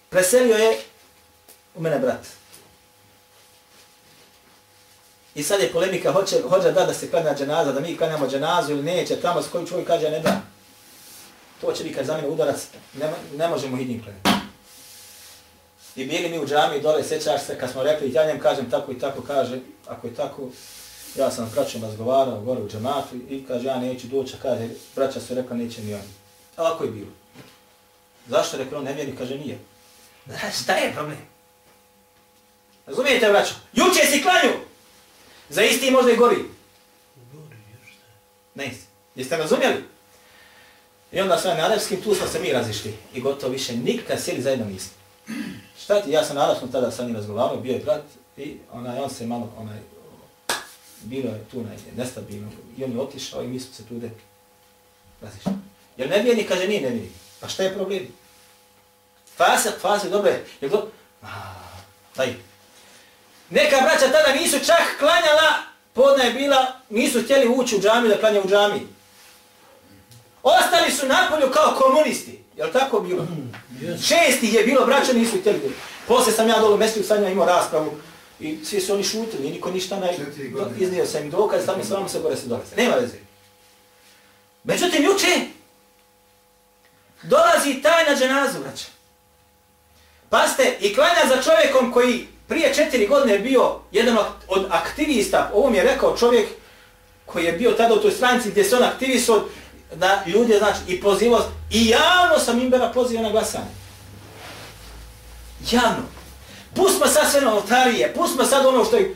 Preselio 0.10 0.56
je 0.56 0.82
u 1.76 1.82
mene 1.82 2.00
brat. 2.00 2.28
I 5.36 5.44
sad 5.44 5.62
je 5.62 5.72
polemika, 5.72 6.12
hoće, 6.12 6.42
hoće 6.50 6.72
da 6.72 6.86
da 6.86 6.94
se 6.94 7.10
klanja 7.10 7.36
dženaza, 7.36 7.72
da 7.72 7.80
mi 7.80 7.98
klanjamo 7.98 8.28
dženazu 8.28 8.72
ili 8.72 8.84
neće, 8.84 9.22
tamo 9.22 9.42
s 9.42 9.48
koji 9.48 9.68
čovjek 9.68 9.88
kaže 9.88 10.10
ne 10.10 10.20
da. 10.20 10.42
To 11.62 11.72
će 11.72 11.84
biti 11.84 11.96
kad 11.96 12.06
za 12.06 12.16
mene 12.16 12.28
udarac, 12.28 12.68
ne, 12.94 13.12
ne 13.38 13.48
možemo 13.48 13.78
hitnim 13.78 14.04
klanjati. 14.04 14.30
I 15.96 16.06
bili 16.06 16.30
mi 16.30 16.40
u 16.40 16.48
džami 16.48 16.82
dole, 16.82 17.04
sećaš 17.04 17.42
se, 17.42 17.60
kad 17.60 17.72
smo 17.72 17.84
rekli, 17.84 18.14
ja 18.14 18.26
njem 18.26 18.40
kažem 18.40 18.70
tako 18.70 18.92
i 18.92 19.00
tako, 19.00 19.22
kaže, 19.22 19.60
ako 19.88 20.08
je 20.08 20.16
tako, 20.16 20.50
ja 21.16 21.32
sam 21.32 21.50
s 21.50 21.54
braćom 21.54 21.84
razgovarao 21.84 22.42
gore 22.42 22.62
u 22.62 22.70
džamatu 22.70 23.16
i 23.30 23.46
kaže, 23.48 23.68
ja 23.68 23.80
neću 23.80 24.08
doći, 24.08 24.34
kaže, 24.42 24.68
braća 24.96 25.20
su 25.20 25.36
rekla, 25.36 25.56
neće 25.56 25.82
ni 25.82 25.94
oni. 25.94 26.10
A 26.58 26.62
ovako 26.62 26.84
je 26.84 26.92
bilo. 26.92 27.12
Zašto 28.28 28.58
rekao 28.58 28.80
on 28.80 28.86
nevjerni, 28.86 29.16
kaže, 29.16 29.38
nije. 29.38 29.60
Šta 30.62 30.74
je 30.74 30.94
problem? 30.94 31.31
Razumijete, 32.86 33.30
braćo? 33.30 33.54
Juče 33.74 34.06
si 34.12 34.24
klanju! 34.24 34.54
Za 35.50 35.64
isti 35.64 35.92
možda 35.92 36.12
i 36.12 36.16
gori. 36.16 36.46
Ne 38.56 38.66
jesi. 38.66 38.86
Jeste 39.16 39.38
razumjeli? 39.38 39.84
I 41.12 41.22
onda 41.22 41.38
sve 41.38 41.54
na 41.54 41.66
arabskim, 41.66 42.02
tu 42.02 42.16
smo 42.16 42.28
se 42.28 42.40
mi 42.40 42.52
razišli. 42.52 42.94
I 43.14 43.22
gotovo 43.22 43.52
više 43.52 43.74
nikad 43.74 44.22
sjeli 44.24 44.42
zajedno 44.42 44.66
nismo. 44.66 44.94
Šta 45.84 46.02
ti, 46.02 46.12
ja 46.12 46.26
sam 46.26 46.36
na 46.36 46.44
arabskom 46.44 46.72
tada 46.72 46.92
sa 46.92 47.04
njim 47.04 47.16
razgovarao, 47.16 47.58
bio 47.58 47.74
je 47.74 47.80
brat 47.80 48.04
i 48.38 48.58
onaj, 48.72 49.00
on 49.00 49.10
se 49.10 49.26
malo, 49.26 49.54
onaj, 49.58 49.78
bilo 51.02 51.30
je 51.30 51.46
tu 51.52 51.60
onaj, 51.60 51.78
nestabilno. 51.98 52.52
I 52.78 52.84
on 52.84 52.92
je 52.92 53.00
otišao 53.00 53.44
i 53.44 53.48
mi 53.48 53.60
smo 53.60 53.74
se 53.74 53.84
tu 53.86 54.00
de 54.00 54.10
razišli. 55.22 55.52
Jer 55.98 56.10
nevjernik 56.10 56.48
kaže 56.48 56.68
nije 56.68 56.82
nevjernik. 56.82 57.12
Pa 57.40 57.48
šta 57.48 57.64
je 57.64 57.74
problem? 57.74 58.08
Fasak, 59.36 59.80
fasak, 59.80 60.12
dobro 60.12 60.30
je. 60.30 60.46
Jel 60.62 60.72
to? 60.72 60.92
Daj. 62.16 62.36
Neka 63.52 63.78
braća 63.82 64.12
tada 64.12 64.40
nisu 64.42 64.60
čak 64.66 65.00
klanjala, 65.00 65.54
podna 65.94 66.24
je 66.24 66.34
bila, 66.34 66.80
nisu 66.90 67.24
htjeli 67.24 67.48
ući 67.48 67.76
u 67.76 67.82
džami 67.82 68.10
da 68.10 68.18
klanja 68.18 68.42
u 68.42 68.48
džami. 68.50 68.88
Ostali 70.44 70.92
su 70.92 71.08
napolju 71.08 71.52
kao 71.52 71.76
komunisti. 71.76 72.44
Jel 72.58 72.72
tako 72.72 73.00
bilo? 73.00 73.28
Šesti 74.08 74.48
je 74.48 74.64
bilo, 74.64 74.86
braća 74.86 75.14
nisu 75.14 75.38
htjeli. 75.40 75.76
Poslije 76.08 76.36
sam 76.36 76.50
ja 76.50 76.60
dole 76.60 76.74
u 76.74 76.78
mestiju 76.78 77.04
sa 77.04 77.18
njima 77.18 77.30
imao 77.30 77.46
raspravu 77.46 77.92
i 78.40 78.66
svi 78.66 78.82
su 78.82 78.94
oni 78.94 79.04
šutili, 79.04 79.50
niko 79.50 79.72
ništa 79.72 80.00
ne... 80.00 80.18
Iznio 80.80 81.06
sam 81.06 81.24
im 81.24 81.30
dokaz, 81.30 81.64
stavim 81.64 81.86
s 81.86 81.90
vama 81.90 82.10
se 82.10 82.20
gore 82.20 82.38
se 82.38 82.48
dolaze. 82.48 82.76
Nema 82.76 82.96
veze. 82.96 83.18
Međutim, 84.64 85.04
juče 85.04 85.40
dolazi 87.24 87.82
taj 87.82 88.06
na 88.06 88.16
dženazu, 88.16 88.60
braća. 88.60 88.86
Paste, 90.30 90.78
i 90.80 90.96
klanja 90.96 91.36
za 91.36 91.42
čovjekom 91.44 91.92
koji 91.92 92.28
prije 92.52 92.74
četiri 92.74 93.08
godine 93.08 93.34
je 93.34 93.40
bio 93.40 93.76
jedan 93.92 94.18
od 94.48 94.66
aktivista, 94.70 95.52
ovo 95.54 95.70
mi 95.70 95.78
je 95.78 95.84
rekao 95.84 96.18
čovjek 96.18 96.50
koji 97.26 97.46
je 97.46 97.52
bio 97.52 97.72
tada 97.72 97.94
u 97.94 97.98
toj 97.98 98.12
stranici 98.12 98.50
gdje 98.52 98.64
se 98.64 98.76
on 98.76 98.84
aktivisao, 98.84 99.44
da 99.96 100.24
ljudi, 100.28 100.58
znači, 100.58 100.80
i 100.88 101.02
pozivao, 101.02 101.42
i 101.70 101.88
javno 101.88 102.40
sam 102.40 102.60
imbera 102.60 102.92
pozivao 102.94 103.24
na 103.24 103.30
glasanje. 103.30 103.72
Javno. 105.72 106.04
Pustimo 106.76 107.08
sad 107.08 107.32
sve 107.32 107.42
na 107.42 107.54
oltarije, 107.54 108.14
pustimo 108.14 108.46
sad 108.46 108.66
ono 108.66 108.86
što 108.86 108.98
je... 108.98 109.16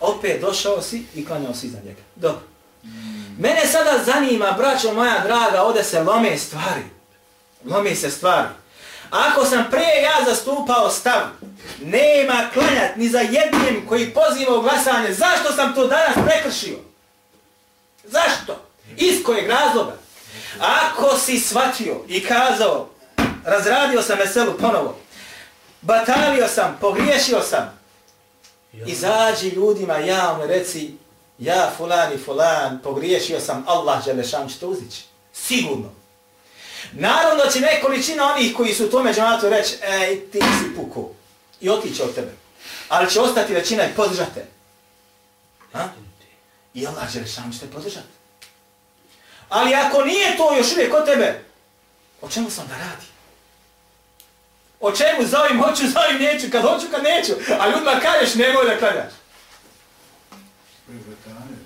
Opet 0.00 0.40
došao 0.40 0.82
si 0.82 1.02
i 1.14 1.26
klanjao 1.26 1.54
si 1.54 1.66
iza 1.66 1.78
njega. 1.84 2.00
Dobro. 2.16 2.40
Mene 3.38 3.66
sada 3.66 4.04
zanima, 4.04 4.54
braćo 4.58 4.94
moja 4.94 5.18
draga, 5.26 5.62
ovdje 5.62 5.84
se 5.84 6.02
lome 6.02 6.38
stvari. 6.38 6.84
Lome 7.64 7.94
se 7.94 8.10
stvari. 8.10 8.48
Ako 9.10 9.44
sam 9.44 9.64
prije 9.70 10.02
ja 10.02 10.24
zastupao 10.24 10.90
stav, 10.90 11.22
nema 11.82 12.48
klanjat 12.54 12.96
ni 12.96 13.08
za 13.08 13.18
jednim 13.18 13.86
koji 13.88 14.14
poziva 14.14 14.58
u 14.58 14.62
glasanje, 14.62 15.14
zašto 15.14 15.52
sam 15.52 15.74
to 15.74 15.86
danas 15.86 16.14
prekršio? 16.26 16.78
Zašto? 18.04 18.60
Iz 18.96 19.24
kojeg 19.24 19.50
razloga? 19.50 19.96
Ako 20.60 21.16
si 21.18 21.40
shvatio 21.40 21.96
i 22.08 22.24
kazao, 22.24 22.88
razradio 23.44 24.02
sam 24.02 24.18
veselu 24.18 24.52
ponovo, 24.60 24.96
batalio 25.80 26.48
sam, 26.48 26.78
pogriješio 26.80 27.40
sam, 27.42 27.78
izađi 28.86 29.48
ljudima 29.48 29.98
javno 29.98 30.46
reci, 30.46 30.94
ja 31.38 31.70
fulan 31.76 32.12
i 32.12 32.18
fulan, 32.18 32.78
pogriješio 32.82 33.40
sam, 33.40 33.64
Allah 33.66 34.04
Đelešan 34.04 34.48
će 34.48 34.58
to 34.58 34.68
uzići. 34.68 35.02
Sigurno. 35.32 35.99
Naravno 36.92 37.46
će 37.52 37.60
nekoličina 37.60 38.32
onih 38.34 38.56
koji 38.56 38.74
su 38.74 38.86
u 38.86 38.90
tome 38.90 39.14
džamatu 39.14 39.48
reći, 39.48 39.74
ej, 39.82 40.30
ti 40.30 40.38
si 40.38 40.76
puku. 40.76 41.10
I 41.60 41.70
otiće 41.70 42.02
od 42.02 42.14
tebe. 42.14 42.32
Ali 42.88 43.10
će 43.10 43.20
ostati 43.20 43.54
većina 43.54 43.84
i 43.84 43.94
podržate. 43.96 44.46
Ha? 45.72 45.88
I 46.74 46.86
Allah 46.86 47.12
Đelešan 47.12 47.52
će 47.52 47.58
te 47.58 47.66
podržati. 47.66 48.08
Ali 49.48 49.74
ako 49.74 50.04
nije 50.04 50.36
to 50.36 50.56
još 50.56 50.72
uvijek 50.72 50.94
od 50.94 51.06
tebe, 51.06 51.44
o 52.20 52.28
čemu 52.28 52.50
sam 52.50 52.66
da 52.68 52.74
radi? 52.78 53.06
O 54.80 54.92
čemu 54.92 55.26
zovim, 55.26 55.62
hoću, 55.62 55.82
zovim, 55.88 56.22
neću, 56.22 56.46
kad 56.52 56.62
hoću, 56.62 56.86
kad 56.90 57.02
neću. 57.02 57.32
A 57.60 57.68
ljudima 57.68 58.00
kažeš, 58.02 58.34
nemoj 58.34 58.64
da 58.64 58.78
klanjaš. 58.78 59.12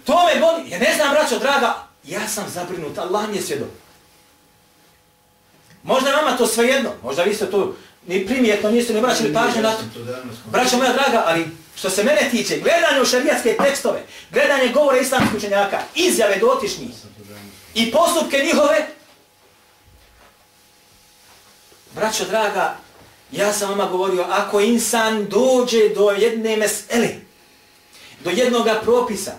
To 0.05 0.27
me 0.27 0.41
boli. 0.41 0.71
Ja 0.71 0.79
ne 0.79 0.95
znam, 0.97 1.11
braćo, 1.11 1.39
draga, 1.39 1.75
ja 2.05 2.29
sam 2.29 2.49
zabrinut, 2.49 2.99
Allah 2.99 3.29
mi 3.29 3.37
je 3.37 3.43
svjedok. 3.43 3.69
Možda 5.85 6.11
vama 6.11 6.37
to 6.37 6.47
svejedno, 6.47 6.91
možda 7.03 7.23
vi 7.23 7.35
ste 7.35 7.51
to 7.51 7.77
ni 8.07 8.27
primjetno, 8.27 8.71
niste 8.71 8.95
ni 8.95 9.01
braćili 9.01 9.35
pažnju 9.35 9.63
na 9.63 9.73
to. 9.73 9.83
Braćo 10.47 10.77
moja 10.77 10.93
draga, 10.93 11.23
ali 11.27 11.47
što 11.77 11.91
se 11.91 12.05
mene 12.05 12.29
tiče, 12.31 12.61
gledanje 12.61 13.01
u 13.03 13.07
šarijatske 13.07 13.57
tekstove, 13.65 14.03
gledanje 14.31 14.73
govore 14.73 15.01
islamskih 15.01 15.37
učenjaka, 15.37 15.79
izjave 15.95 16.37
dotišnjih 16.37 16.91
i 17.75 17.91
postupke 17.93 18.39
njihove, 18.39 18.87
braćo 21.95 22.25
draga, 22.25 22.77
ja 23.33 23.53
sam 23.53 23.71
vama 23.71 23.87
govorio, 23.87 24.25
ako 24.29 24.61
insan 24.61 25.27
dođe 25.29 25.89
do 25.89 26.11
jedne 26.11 26.57
mesele, 26.57 27.09
do 28.25 28.31
jednoga 28.31 28.81
propisa, 28.83 29.33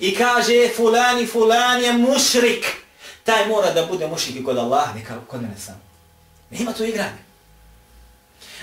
i 0.00 0.14
kaže 0.14 0.68
fulani, 0.76 1.26
fulani 1.26 1.84
je 1.84 1.92
mušrik, 1.92 2.83
taj 3.24 3.46
mora 3.48 3.70
da 3.70 3.86
bude 3.86 4.06
mušik 4.06 4.36
i 4.36 4.44
kod 4.44 4.58
Allaha, 4.58 4.94
ne 4.94 5.04
kod 5.26 5.42
mene 5.42 5.58
sam. 5.58 5.80
Nema 6.50 6.72
to 6.72 6.84
igranje. 6.84 7.24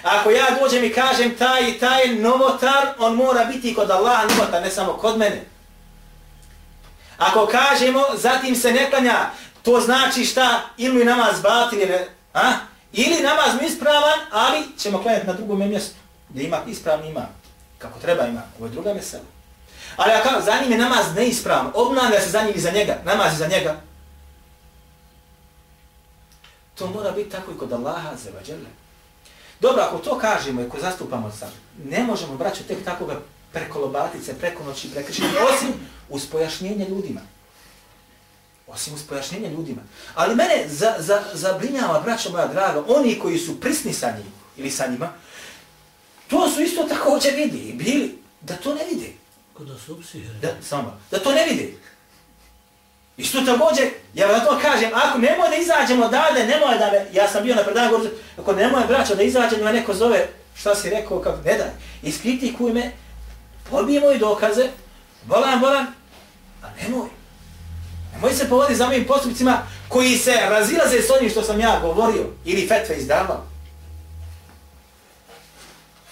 Ako 0.03 0.31
ja 0.31 0.45
dođem 0.61 0.83
i 0.83 0.93
kažem 0.93 1.35
taj 1.37 1.69
i 1.69 1.79
taj 1.79 2.07
novotar, 2.07 2.93
on 2.99 3.15
mora 3.15 3.45
biti 3.45 3.75
kod 3.75 3.91
Allaha 3.91 4.27
novotar, 4.27 4.61
ne 4.61 4.71
samo 4.71 4.93
kod 4.93 5.17
mene. 5.17 5.45
Ako 7.17 7.47
kažemo, 7.47 8.03
zatim 8.17 8.55
se 8.55 8.71
ne 8.71 8.89
klanja, 8.89 9.29
to 9.63 9.79
znači 9.79 10.25
šta, 10.25 10.61
ili 10.77 11.05
namaz 11.05 11.41
batil, 11.41 11.81
ili, 11.81 11.97
a? 12.33 12.51
ili 12.93 13.23
namaz 13.23 13.61
mi 13.61 13.67
ispravan, 13.67 14.19
ali 14.31 14.57
ćemo 14.77 15.01
klanjati 15.01 15.27
na 15.27 15.33
drugom 15.33 15.59
mjestu, 15.69 15.95
gdje 16.29 16.43
ima 16.43 16.59
ispravni 16.67 17.09
ima, 17.09 17.27
kako 17.77 17.99
treba 17.99 18.25
ima, 18.25 18.41
ovo 18.57 18.65
je 18.65 18.71
druga 18.71 18.93
mesela. 18.93 19.23
Ali 19.95 20.11
ako 20.11 20.41
za 20.41 20.53
njim 20.61 20.71
je 20.71 20.77
namaz 20.77 21.05
neispravan, 21.15 21.71
obnavlja 21.73 22.21
se 22.21 22.29
za 22.29 22.41
njim 22.41 22.53
i 22.55 22.59
za 22.59 22.71
njega, 22.71 22.97
namaz 23.05 23.33
je 23.33 23.37
za 23.37 23.47
njega, 23.47 23.75
to 26.81 26.87
mora 26.87 27.11
biti 27.11 27.29
tako 27.29 27.51
i 27.51 27.57
kod 27.57 27.73
Allaha 27.73 28.15
za 28.23 28.29
vađele. 28.37 28.69
Dobro, 29.59 29.81
ako 29.81 29.97
to 29.97 30.17
kažemo 30.17 30.61
i 30.61 30.69
ko 30.69 30.79
zastupamo 30.79 31.31
sad, 31.31 31.49
ne 31.85 32.03
možemo 32.03 32.37
braću 32.37 32.63
tek 32.63 32.85
tako 32.85 33.05
ga 33.05 33.21
prekolobatice, 33.51 34.33
preko 34.33 34.63
noći 34.63 34.91
prekršiti, 34.91 35.27
osim 35.53 35.73
uz 36.09 36.25
pojašnjenje 36.25 36.85
ljudima. 36.89 37.21
Osim 38.67 38.93
uz 38.93 39.03
pojašnjenje 39.09 39.49
ljudima. 39.49 39.81
Ali 40.15 40.35
mene 40.35 40.65
za, 40.67 40.95
za, 40.99 41.23
zabrinjava, 41.33 41.99
braćo 41.99 42.31
moja 42.31 42.47
draga, 42.47 42.83
oni 42.87 43.19
koji 43.19 43.37
su 43.37 43.59
prisni 43.59 43.93
sa 43.93 44.11
njim 44.11 44.33
ili 44.57 44.71
sa 44.71 44.87
njima, 44.87 45.13
to 46.27 46.49
su 46.49 46.61
isto 46.61 46.83
također 46.83 47.33
vidi 47.35 47.57
i 47.57 47.73
bili 47.73 48.17
da 48.41 48.55
to 48.55 48.75
ne 48.75 48.85
vide. 48.91 49.13
Kod 49.53 49.67
da 49.67 49.77
su. 49.79 50.01
Da, 50.41 50.49
samo, 50.61 50.99
da 51.11 51.19
to 51.19 51.31
ne 51.31 51.45
vide. 51.45 51.73
I 53.21 53.23
što 53.23 53.41
također, 53.41 53.89
ja 54.13 54.27
vam 54.27 54.45
to 54.45 54.59
kažem, 54.61 54.89
ako 54.93 55.17
nemoj 55.17 55.49
da 55.49 55.55
izađemo 55.55 56.05
odavde, 56.05 56.47
nemoj 56.47 56.77
da 56.77 56.91
me, 56.91 57.05
ja 57.13 57.27
sam 57.27 57.43
bio 57.43 57.55
na 57.55 57.63
predanju, 57.63 57.89
govorio, 57.89 58.11
ako 58.39 58.53
nemoj 58.53 58.83
braćo 58.87 59.15
da 59.15 59.23
izađem, 59.23 59.63
me 59.63 59.73
neko 59.73 59.93
zove, 59.93 60.27
šta 60.55 60.75
si 60.75 60.89
rekao, 60.89 61.19
kako, 61.19 61.37
ne 61.37 61.57
daj, 61.57 61.69
iskritikuj 62.03 62.73
me, 62.73 62.91
pobij 63.69 63.99
moji 63.99 64.19
dokaze, 64.19 64.69
bolan, 65.23 65.59
bolan, 65.59 65.85
a 66.63 66.67
nemoj. 66.81 67.07
Nemoj 68.13 68.33
se 68.33 68.49
povodi 68.49 68.75
za 68.75 68.85
mojim 68.85 69.07
postupcima 69.07 69.57
koji 69.87 70.17
se 70.17 70.37
razilaze 70.49 71.01
s 71.01 71.09
onim 71.09 71.29
što 71.29 71.43
sam 71.43 71.59
ja 71.59 71.79
govorio 71.81 72.25
ili 72.45 72.67
fetve 72.67 72.97
izdavao. 72.97 73.45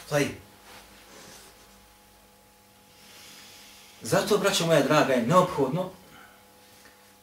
Taj. 0.09 0.27
Zato, 4.01 4.37
braćo 4.37 4.65
moja 4.65 4.81
draga, 4.81 5.13
je 5.13 5.27
neophodno 5.27 5.89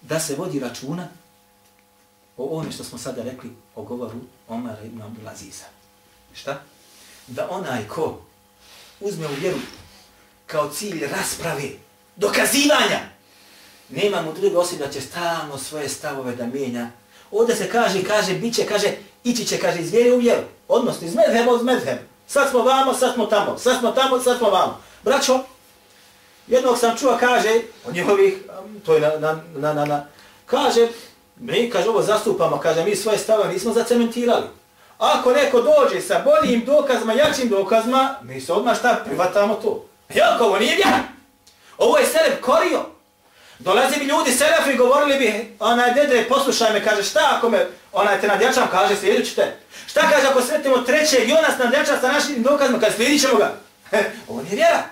da 0.08 0.20
se 0.20 0.34
vodi 0.34 0.60
računa 0.60 1.08
o 2.36 2.44
ovome 2.44 2.72
što 2.72 2.84
smo 2.84 2.98
sada 2.98 3.22
rekli 3.22 3.50
o 3.74 3.82
govoru 3.82 4.18
Omara 4.48 4.82
ibn 4.84 5.02
Abdulaziza. 5.02 5.64
Šta? 6.34 6.60
Da 7.26 7.48
onaj 7.50 7.88
ko 7.88 8.20
uzme 9.00 9.26
u 9.26 9.34
vjeru 9.40 9.58
kao 10.46 10.70
cilj 10.70 11.06
rasprave, 11.06 11.70
dokazivanja, 12.16 13.00
nema 13.88 14.22
mu 14.22 14.32
druge 14.32 14.56
osim 14.56 14.78
da 14.78 14.90
će 14.90 15.00
stalno 15.00 15.58
svoje 15.58 15.88
stavove 15.88 16.36
da 16.36 16.46
mijenja. 16.46 16.90
Ovdje 17.30 17.56
se 17.56 17.70
kaže, 17.70 18.04
kaže, 18.04 18.34
bit 18.34 18.54
će, 18.54 18.66
kaže, 18.66 18.96
ići 19.24 19.44
će, 19.44 19.58
kaže, 19.58 19.80
iz 19.80 19.90
vjere 19.90 20.12
u 20.12 20.18
vjeru. 20.18 20.42
Odnosno, 20.68 21.06
iz 21.06 21.14
medheba, 21.14 21.56
iz 21.56 21.62
medheba. 21.62 22.00
Sad 22.26 22.50
smo 22.50 22.62
vamo, 22.62 22.94
sad 22.94 23.14
smo 23.14 23.26
tamo, 23.26 23.58
sad 23.58 23.78
smo 23.80 23.90
tamo, 23.90 24.20
sad 24.20 24.38
smo 24.38 24.50
vamo. 24.50 24.80
Braćo, 25.02 25.44
jednog 26.46 26.78
sam 26.78 26.96
čuo, 26.96 27.16
kaže, 27.20 27.60
od 27.86 27.94
njihovih, 27.94 28.34
to 28.86 28.94
je 28.94 29.00
na, 29.00 29.18
na, 29.18 29.42
na, 29.56 29.74
na, 29.74 29.84
na, 29.84 30.06
kaže, 30.46 30.88
mi, 31.36 31.70
kaže, 31.70 31.88
ovo 31.88 32.02
zastupamo, 32.02 32.58
kaže, 32.58 32.84
mi 32.84 32.96
svoje 32.96 33.18
stave 33.18 33.52
nismo 33.52 33.72
zacementirali. 33.72 34.46
Ako 34.98 35.32
neko 35.32 35.60
dođe 35.60 36.00
sa 36.00 36.24
boljim 36.24 36.64
dokazima, 36.64 37.12
jačim 37.12 37.48
dokazima, 37.48 38.14
mi 38.22 38.40
se 38.40 38.52
odmah 38.52 38.78
šta, 38.78 39.02
privatamo 39.04 39.54
to. 39.54 39.84
Jelko, 40.14 40.44
ovo 40.44 40.58
nije 40.58 40.76
vjera. 40.76 40.98
Ovo 41.78 41.98
je 41.98 42.06
seleb 42.06 42.40
korio. 42.40 42.80
Dolazi 43.58 43.98
bi 43.98 44.04
ljudi 44.04 44.32
selefi 44.32 44.70
i 44.72 44.76
govorili 44.76 45.18
bi, 45.18 45.56
onaj 45.60 45.94
dede, 45.94 46.26
poslušaj 46.28 46.72
me, 46.72 46.84
kaže, 46.84 47.02
šta 47.02 47.20
ako 47.36 47.48
me, 47.48 47.66
onaj 47.92 48.20
te 48.20 48.26
nadjačam, 48.26 48.68
kaže, 48.70 48.96
slijedit 48.96 49.34
te. 49.34 49.56
Šta 49.86 50.00
kaže 50.10 50.26
ako 50.26 50.42
sretimo 50.42 50.78
treće 50.78 51.16
i 51.16 51.32
on 51.32 51.42
nas 51.42 51.58
nadjača 51.58 52.00
sa 52.00 52.12
našim 52.12 52.42
dokazima, 52.42 52.78
kaže, 52.80 52.96
slijedit 52.96 53.20
ćemo 53.20 53.38
ga. 53.38 53.54
ovo 54.28 54.42
nije 54.42 54.54
vjera. 54.54 54.82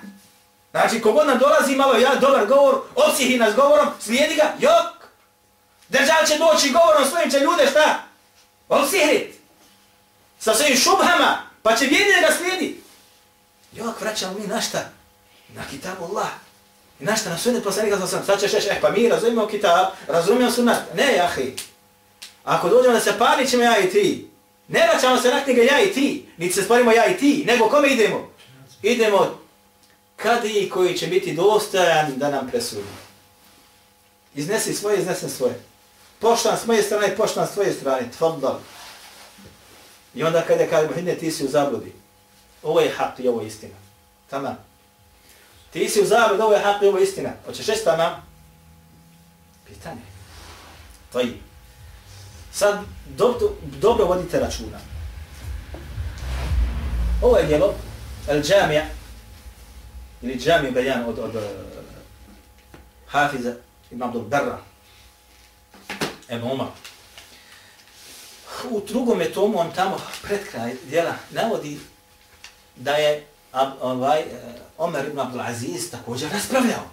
Znači, 0.75 1.01
kogod 1.01 1.27
nam 1.27 1.39
dolazi 1.39 1.77
malo 1.77 1.95
ja, 1.95 2.15
dobar 2.15 2.47
govor, 2.47 2.81
opsihi 2.95 3.39
nas 3.39 3.55
govorom, 3.55 3.89
slijedi 4.01 4.35
ga, 4.35 4.53
jok. 4.59 5.09
Držal 5.89 6.27
će 6.27 6.39
doći 6.39 6.71
govorom 6.73 7.09
svojim 7.11 7.31
će 7.31 7.39
ljude 7.39 7.67
šta? 7.71 8.03
Opsihrit. 8.69 9.35
Sa 10.39 10.55
svojim 10.55 10.77
šubhama, 10.77 11.39
pa 11.63 11.77
će 11.77 11.85
vjedine 11.85 12.21
ga 12.21 12.35
slijedi. 12.37 12.81
Jok, 13.73 14.01
vraćamo 14.01 14.39
mi 14.39 14.47
na 14.47 14.61
šta? 14.61 14.91
Na 15.49 15.63
kitabu 15.71 16.05
Allah. 16.05 16.29
I 17.01 17.05
na 17.05 17.17
šta 17.17 17.31
na 17.31 17.39
sunet 17.39 17.65
poslanika 17.65 18.07
sam 18.07 18.25
sad 18.27 18.41
ćeš 18.41 18.53
reći, 18.53 18.69
eh 18.69 18.79
pa 18.81 18.91
mi 18.91 19.09
razumijemo 19.09 19.47
kitab, 19.47 19.87
razumijemo 20.09 20.51
sunat. 20.51 20.79
Ne, 20.95 21.15
jahi. 21.17 21.57
Ako 22.45 22.69
dođemo 22.69 22.95
da 22.95 23.01
se 23.01 23.19
parli 23.19 23.49
ćemo 23.49 23.63
ja 23.63 23.79
i 23.79 23.91
ti. 23.91 24.31
Ne 24.69 24.89
vraćamo 24.93 25.21
se 25.21 25.31
na 25.31 25.45
knjige 25.45 25.65
ja 25.65 25.81
i 25.83 25.93
ti, 25.93 26.29
niti 26.37 26.55
se 26.55 26.63
sporimo 26.63 26.93
ja 26.93 27.07
i 27.07 27.17
ti, 27.17 27.45
nego 27.47 27.69
kome 27.69 27.89
idemo? 27.89 28.31
Idemo 28.83 29.44
kadi 30.17 30.71
koji 30.73 30.99
će 30.99 31.07
biti 31.07 31.35
dostojan 31.35 32.13
da 32.17 32.31
nam 32.31 32.49
presudi. 32.49 32.89
Iznesi 34.35 34.75
svoje, 34.75 34.99
iznesem 34.99 35.29
svoje. 35.29 35.61
Poštan 36.19 36.59
s 36.59 36.67
moje 36.67 36.83
strane, 36.83 37.17
poštan 37.17 37.47
s 37.47 37.51
tvoje 37.51 37.73
strane, 37.73 38.11
tvrdo. 38.19 38.61
I 40.15 40.25
onda 40.25 40.43
kada 40.43 40.67
kada 40.67 40.89
Muhidne, 40.89 41.15
ti 41.15 41.31
si 41.31 41.45
u 41.45 41.49
zabludi. 41.49 41.93
Ovo 42.63 42.81
je 42.81 42.93
hak 42.97 43.19
i 43.19 43.29
ovo 43.29 43.41
je 43.41 43.47
istina. 43.47 43.75
Tama. 44.31 44.57
Ti 45.73 45.89
si 45.89 46.03
u 46.03 46.07
zabludi, 46.07 46.43
ovo 46.43 46.53
je 46.53 46.61
hak 46.61 46.83
i 46.83 46.87
ovo 46.87 46.99
je 46.99 47.05
istina. 47.05 47.31
Hoćeš 47.47 47.67
reći 47.67 47.85
tama? 47.85 48.23
Pitanje. 49.67 50.03
To 51.13 51.21
je. 51.21 51.39
Sad 52.53 52.79
dobro, 53.07 53.51
dobro 53.81 54.05
vodite 54.05 54.41
računa. 54.41 54.79
Ovo 57.23 57.37
je 57.37 57.47
djelo, 57.47 57.75
El 58.29 58.43
Džamija, 58.43 58.87
ili 60.25 60.37
džami 60.37 60.71
bejan 60.71 61.05
od, 61.05 61.19
od 61.19 61.35
uh, 61.35 61.43
Hafiza 63.09 63.55
ibn 63.91 64.03
Abdul 64.03 64.25
Darra, 64.29 64.59
Ebu 66.29 66.47
Umar. 66.47 66.67
U 68.71 68.81
drugom 68.81 69.21
je 69.21 69.33
tomu, 69.33 69.59
on 69.59 69.73
tamo 69.75 70.01
pred 70.23 70.41
kraj 70.51 70.75
djela 70.85 71.15
navodi 71.31 71.79
da 72.77 72.93
je 72.93 73.27
ab, 73.53 73.69
ovaj, 73.81 74.21
eh, 74.21 74.25
Omer 74.79 75.07
ibn 75.07 75.21
Abdul 75.21 75.41
Aziz 75.41 75.91
također 75.91 76.31
raspravljao. 76.33 76.85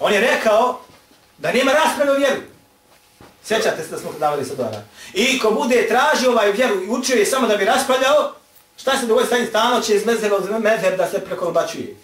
On 0.00 0.12
je 0.12 0.20
rekao 0.20 0.80
da 1.38 1.52
nema 1.52 1.72
rasprave 1.72 2.10
o 2.10 2.18
vjeru. 2.18 2.40
Sjećate 3.44 3.82
se 3.82 3.90
da 3.90 3.98
smo 3.98 4.12
davali 4.12 4.44
sa 4.44 4.54
dora. 4.54 4.84
I 5.14 5.38
ko 5.38 5.50
bude 5.50 5.88
tražio 5.88 6.30
ovaj 6.30 6.52
vjeru 6.52 6.82
i 6.82 6.88
učio 6.88 7.16
je 7.16 7.26
samo 7.26 7.46
da 7.46 7.56
bi 7.56 7.64
raspravljao, 7.64 8.34
šta 8.76 8.98
se 8.98 9.06
dogodi 9.06 9.26
stanji 9.26 9.46
stano 9.46 9.80
će 9.80 9.94
iz 9.94 10.06
mezheba 10.06 10.58
mezheb 10.58 10.96
da 10.96 11.10
se 11.10 11.24
prekolbačuje. 11.24 11.96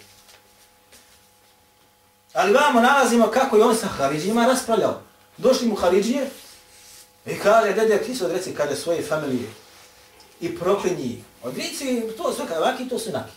Ali 2.33 2.53
vamo 2.53 2.81
nalazimo 2.81 3.27
kako 3.27 3.57
je 3.57 3.63
on 3.63 3.75
sa 3.75 3.87
Haridžima 3.87 4.45
raspravljao. 4.45 5.01
Došli 5.37 5.67
mu 5.67 5.75
Haridžije 5.75 6.29
i 7.25 7.39
kaže, 7.39 7.73
dede, 7.73 7.97
ti 7.97 8.15
se 8.15 8.25
odreci, 8.25 8.55
kaže, 8.55 8.75
svoje 8.75 9.01
familije 9.01 9.49
i 10.41 10.57
proklinji. 10.59 11.23
Odreci, 11.43 12.03
to 12.17 12.33
sve 12.33 12.45
kada 12.47 12.59
vaki, 12.59 12.89
to 12.89 12.99
su 12.99 13.11
naki. 13.11 13.33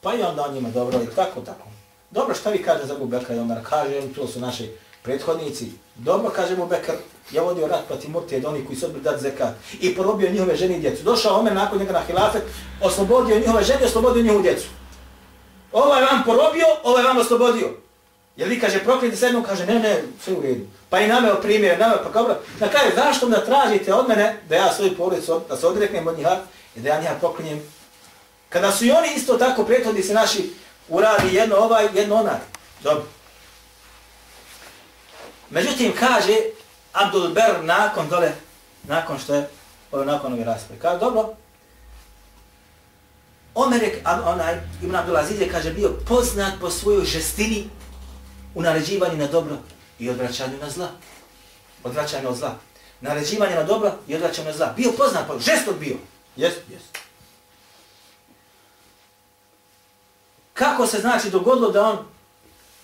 Pa 0.00 0.14
i 0.14 0.22
onda 0.22 0.42
on 0.42 0.54
njima 0.54 0.70
dobro, 0.70 1.02
i 1.02 1.16
tako, 1.16 1.40
tako. 1.40 1.68
Dobro, 2.10 2.34
šta 2.34 2.50
vi 2.50 2.62
kaže 2.62 2.86
za 2.86 2.94
Gubeka 2.94 3.34
i 3.34 3.38
Omer? 3.38 3.58
Kaže, 3.68 4.00
to 4.14 4.26
su 4.26 4.40
naši 4.40 4.70
prethodnici. 5.08 5.72
Dobro, 5.96 6.30
kaže 6.30 6.56
Bekr, 6.56 6.92
ja 7.32 7.42
vodio 7.42 7.66
rat 7.66 7.86
protiv 7.88 8.10
Murtije, 8.10 8.46
oni 8.46 8.64
koji 8.64 8.76
su 8.76 8.86
odbili 8.86 9.04
dati 9.04 9.22
zekat 9.22 9.54
i 9.80 9.94
porobio 9.96 10.30
njihove 10.30 10.56
žene 10.56 10.76
i 10.76 10.80
djecu. 10.80 11.02
Došao 11.02 11.40
Omer 11.40 11.54
nakon 11.54 11.78
njega 11.78 11.92
na 11.92 12.00
hilafet, 12.00 12.42
oslobodio 12.82 13.38
njihove 13.38 13.64
žene, 13.64 13.86
oslobodio 13.86 14.22
njihovu 14.22 14.42
djecu. 14.42 14.66
Ovaj 15.72 16.02
vam 16.02 16.22
porobio, 16.26 16.66
ovaj 16.84 17.04
vam 17.04 17.18
oslobodio. 17.18 17.68
Jer 18.36 18.48
vi 18.48 18.60
kaže, 18.60 18.84
prokliti 18.84 19.16
se 19.16 19.26
jednom, 19.26 19.44
kaže, 19.44 19.66
ne, 19.66 19.78
ne, 19.78 20.02
sve 20.24 20.34
u 20.34 20.42
redu. 20.42 20.64
Pa 20.90 21.00
i 21.00 21.08
nameo 21.08 21.40
primjer, 21.40 21.78
nameo, 21.78 21.98
pa 22.04 22.12
kao, 22.12 22.28
na 22.60 22.68
kraju, 22.68 22.92
zašto 22.94 23.28
da 23.28 23.44
tražite 23.44 23.94
od 23.94 24.08
mene 24.08 24.36
da 24.48 24.56
ja 24.56 24.72
svoju 24.72 24.96
porodicu, 24.96 25.40
da 25.48 25.56
se 25.56 25.66
odreknem 25.66 26.06
od 26.06 26.18
njiha 26.18 26.36
i 26.76 26.80
da 26.80 26.88
ja 26.88 27.00
njiha 27.00 27.14
proklinjem? 27.20 27.62
Kada 28.48 28.72
su 28.72 28.84
i 28.84 28.90
oni 28.90 29.08
isto 29.16 29.38
tako 29.38 29.64
prethodnici 29.64 30.12
naši 30.12 30.50
uradi 30.88 31.34
jedno 31.36 31.56
ovaj, 31.56 31.88
jedno 31.94 32.14
onaj. 32.14 32.40
Dobro. 32.82 33.17
Međutim, 35.50 35.92
kaže 35.98 36.36
Abdul 36.92 37.28
Ber 37.28 37.64
nakon 37.64 38.08
dole, 38.08 38.32
nakon 38.82 39.18
što 39.18 39.34
je, 39.34 39.48
ovo 39.92 40.04
nakon 40.04 40.32
ove 40.32 40.44
rasprave, 40.44 40.80
kaže, 40.80 40.98
dobro, 40.98 41.34
Omer 43.54 43.82
je, 43.82 44.02
onaj, 44.24 44.60
Ibn 44.82 44.94
Abdul 44.94 45.16
Aziz 45.16 45.40
je, 45.40 45.48
kaže, 45.48 45.70
bio 45.70 45.90
poznat 46.08 46.52
po 46.60 46.70
svojoj 46.70 47.04
žestini 47.04 47.70
u 48.54 48.62
naređivanju 48.62 49.16
na 49.16 49.26
dobro 49.26 49.56
i 49.98 50.10
odvraćanju 50.10 50.58
na 50.60 50.70
zla. 50.70 50.88
Odvraćanju 51.84 52.28
od 52.28 52.36
zla. 52.36 52.54
Naređivanje 53.00 53.54
na 53.54 53.62
dobro 53.62 53.92
i 54.08 54.14
odvraćanju 54.14 54.48
na 54.48 54.56
zla. 54.56 54.72
Bio 54.76 54.92
poznat 54.92 55.26
po, 55.26 55.38
žestok 55.38 55.78
bio. 55.78 55.96
Jes? 56.36 56.54
Jes. 56.70 56.82
Kako 60.54 60.86
se 60.86 61.00
znači 61.00 61.30
dogodilo 61.30 61.70
da 61.70 61.84
on 61.84 61.98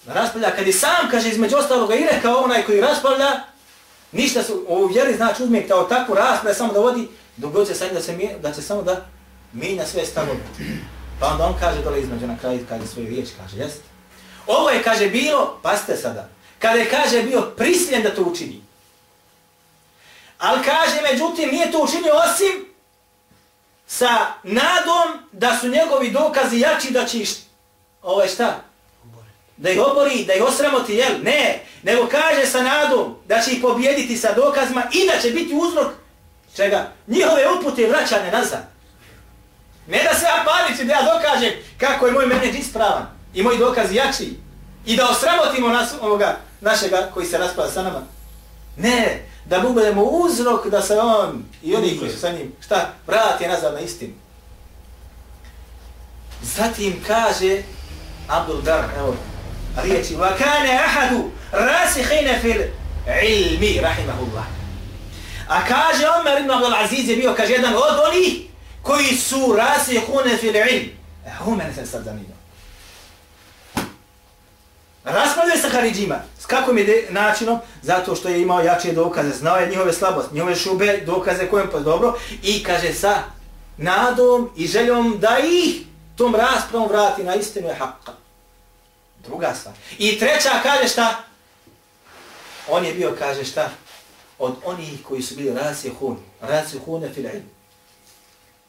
raspravlja, 0.06 0.50
kad 0.50 0.66
je 0.66 0.72
sam, 0.72 1.10
kaže, 1.10 1.28
između 1.28 1.56
ostaloga 1.56 1.94
i 1.94 2.06
rekao 2.12 2.42
onaj 2.42 2.62
koji 2.62 2.80
raspravlja, 2.80 3.40
ništa 4.12 4.42
su, 4.42 4.64
u 4.68 4.86
vjeri 4.86 5.16
znači 5.16 5.42
uzmijek 5.42 5.68
kao 5.68 5.84
takvu 5.84 6.14
raspravu, 6.14 6.54
samo 6.54 6.72
da 6.72 6.80
vodi, 6.80 7.08
dogod 7.36 7.66
se 7.66 7.74
sad 7.74 7.92
da, 7.92 8.02
se, 8.02 8.16
da 8.42 8.52
će 8.52 8.62
samo 8.62 8.82
da 8.82 9.06
mijenja 9.52 9.86
sve 9.86 10.06
stavove. 10.06 10.38
Pa 11.20 11.26
onda 11.26 11.44
on 11.44 11.54
kaže 11.60 11.82
dole 11.82 12.00
između 12.00 12.26
na 12.26 12.38
kraju, 12.38 12.66
kaže 12.68 12.86
svoju 12.86 13.08
riječ, 13.08 13.28
kaže, 13.42 13.56
jest. 13.56 13.80
Ovo 14.46 14.70
je, 14.70 14.82
kaže, 14.82 15.06
bilo, 15.06 15.58
paste 15.62 15.96
sada, 15.96 16.28
kada 16.58 16.78
je, 16.78 16.90
kaže, 16.90 17.22
bio 17.22 17.40
prisiljen 17.56 18.02
da 18.02 18.14
to 18.14 18.22
učini. 18.22 18.62
Ali 20.38 20.64
kaže, 20.64 21.12
međutim, 21.12 21.48
nije 21.50 21.72
to 21.72 21.78
učinio 21.78 22.12
osim 22.14 22.74
sa 23.86 24.26
nadom 24.42 25.28
da 25.32 25.58
su 25.60 25.68
njegovi 25.68 26.10
dokazi 26.10 26.58
jači 26.58 26.90
da 26.90 27.06
će 27.06 27.24
ovo 28.02 28.22
je 28.22 28.28
šta? 28.28 28.60
Da 29.56 29.70
ih 29.70 29.80
obori, 29.80 30.24
da 30.24 30.34
ih 30.34 30.42
osramoti, 30.42 30.94
jel? 30.94 31.12
Ne, 31.22 31.62
nego 31.82 32.06
kaže 32.06 32.46
sa 32.46 32.62
nadom 32.62 33.16
da 33.28 33.40
će 33.40 33.52
ih 33.52 33.62
pobjediti 33.62 34.16
sa 34.16 34.32
dokazima 34.32 34.82
i 34.92 35.06
da 35.06 35.20
će 35.20 35.30
biti 35.30 35.54
uzrok 35.54 35.92
čega? 36.56 36.92
Njihove 37.06 37.42
upute 37.58 37.86
vraćane 37.86 38.30
nazad. 38.30 38.74
Ne 39.86 40.02
da 40.02 40.18
se 40.18 40.24
ja 40.24 40.44
paličim, 40.44 40.86
da 40.86 40.92
ja 40.92 41.02
dokažem 41.02 41.52
kako 41.78 42.06
je 42.06 42.12
moj 42.12 42.26
menedž 42.26 42.58
ispravan 42.58 43.06
i 43.34 43.42
moji 43.42 43.58
dokazi 43.58 43.94
jači 43.94 44.36
i 44.86 44.96
da 44.96 45.08
osramotimo 45.08 45.68
nas, 45.68 45.94
ovoga 46.00 46.36
našega 46.60 47.10
koji 47.14 47.26
se 47.26 47.38
raspada 47.38 47.70
sa 47.70 47.82
nama. 47.82 48.02
Ne, 48.76 49.22
da 49.44 49.60
budemo 49.60 50.02
uzrok 50.02 50.66
da 50.66 50.82
se 50.82 50.98
on 50.98 51.44
i 51.62 51.76
oni 51.76 51.98
koji 51.98 52.10
su 52.10 52.18
sa 52.18 52.32
njim, 52.32 52.52
šta, 52.60 52.92
vrati 53.06 53.48
nazad 53.48 53.74
na 53.74 53.80
istinu. 53.80 54.12
Zatim 56.42 57.02
kaže 57.06 57.62
Abdul 58.28 58.62
Dar, 58.62 58.84
evo, 58.98 59.16
riječi, 59.82 60.16
wa 60.16 60.28
kane 60.38 60.80
ahadu 60.86 61.30
rasihine 61.52 62.38
fil 62.40 62.62
ilmi, 63.22 63.80
rahimahullah. 63.80 64.44
A 65.48 65.64
kaže 65.68 66.08
Omer 66.20 66.40
ibn 66.40 66.50
Abdul 66.50 66.74
Aziz 66.74 67.08
je 67.08 67.16
bio, 67.16 67.34
kaže, 67.34 67.52
jedan 67.52 67.74
od 67.74 67.98
onih 68.08 68.42
koji 68.82 69.16
su 69.16 69.56
rasihune 69.56 70.36
fil 70.36 70.56
ilm. 70.56 70.88
E, 71.26 71.30
ovo 71.46 71.56
mene 71.56 71.74
se 71.74 71.86
sad 71.86 72.04
zanima. 72.04 72.34
Raspravljaju 75.04 75.60
sa 75.60 75.68
Haridžima. 75.68 76.16
S 76.40 76.46
kakvim 76.46 76.78
je 76.78 77.06
načinom? 77.10 77.58
Zato 77.82 78.14
što 78.14 78.28
je 78.28 78.42
imao 78.42 78.60
jače 78.60 78.92
dokaze. 78.92 79.30
Znao 79.30 79.56
je 79.56 79.68
njihove 79.68 79.92
slabosti, 79.92 80.34
njihove 80.34 80.56
šube, 80.56 81.02
dokaze 81.06 81.46
kojem 81.46 81.68
pa 81.72 81.78
dobro. 81.78 82.18
I 82.42 82.62
kaže 82.62 82.92
sa 82.92 83.22
nadom 83.76 84.50
i 84.56 84.66
željom 84.66 85.18
da 85.18 85.38
ih 85.38 85.82
tom 86.16 86.34
raspravom 86.34 86.88
vrati 86.88 87.24
na 87.24 87.34
istinu 87.34 87.68
je 87.68 87.76
haqqa. 87.80 88.23
Druga 89.26 89.54
stvar. 89.54 89.74
I 89.98 90.18
treća 90.18 90.50
kaže 90.62 90.88
šta? 90.88 91.24
On 92.68 92.84
je 92.84 92.94
bio, 92.94 93.16
kaže 93.18 93.44
šta? 93.44 93.70
Od 94.38 94.54
onih 94.64 95.02
koji 95.02 95.22
su 95.22 95.34
bili 95.34 95.54
rasihun. 95.54 96.18
Rasihune 96.40 97.10
fil 97.14 97.24
ilm. 97.24 97.50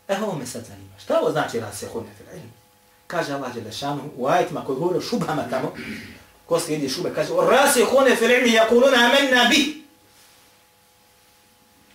E, 0.07 0.17
ovo 0.21 0.35
me 0.35 0.45
sad 0.45 0.65
zanima. 0.65 0.99
Šta 1.03 1.19
ovo 1.19 1.31
znači 1.31 1.59
rasihune 1.59 2.09
fil 2.17 2.25
ilm? 2.33 2.51
Kaže 3.07 3.33
Allah 3.33 3.53
Đelešanu 3.53 4.01
u 4.17 4.27
ajitima 4.27 4.65
koji 4.65 4.79
govore 4.79 4.97
o 4.97 5.01
šubama 5.01 5.49
tamo. 5.49 5.73
Ko 6.45 6.59
slijedi 6.59 6.89
šube? 6.89 7.11
Kaže, 7.15 7.33
o 7.33 7.49
rasihune 7.49 8.15
fil 8.15 8.31
ilmi 8.31 8.53
jakuluna 8.53 8.97
amenna 8.97 9.49
bi. 9.49 9.83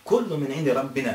Kullu 0.03 0.37
min 0.37 0.51
indi 0.51 0.73
rabbina. 0.73 1.13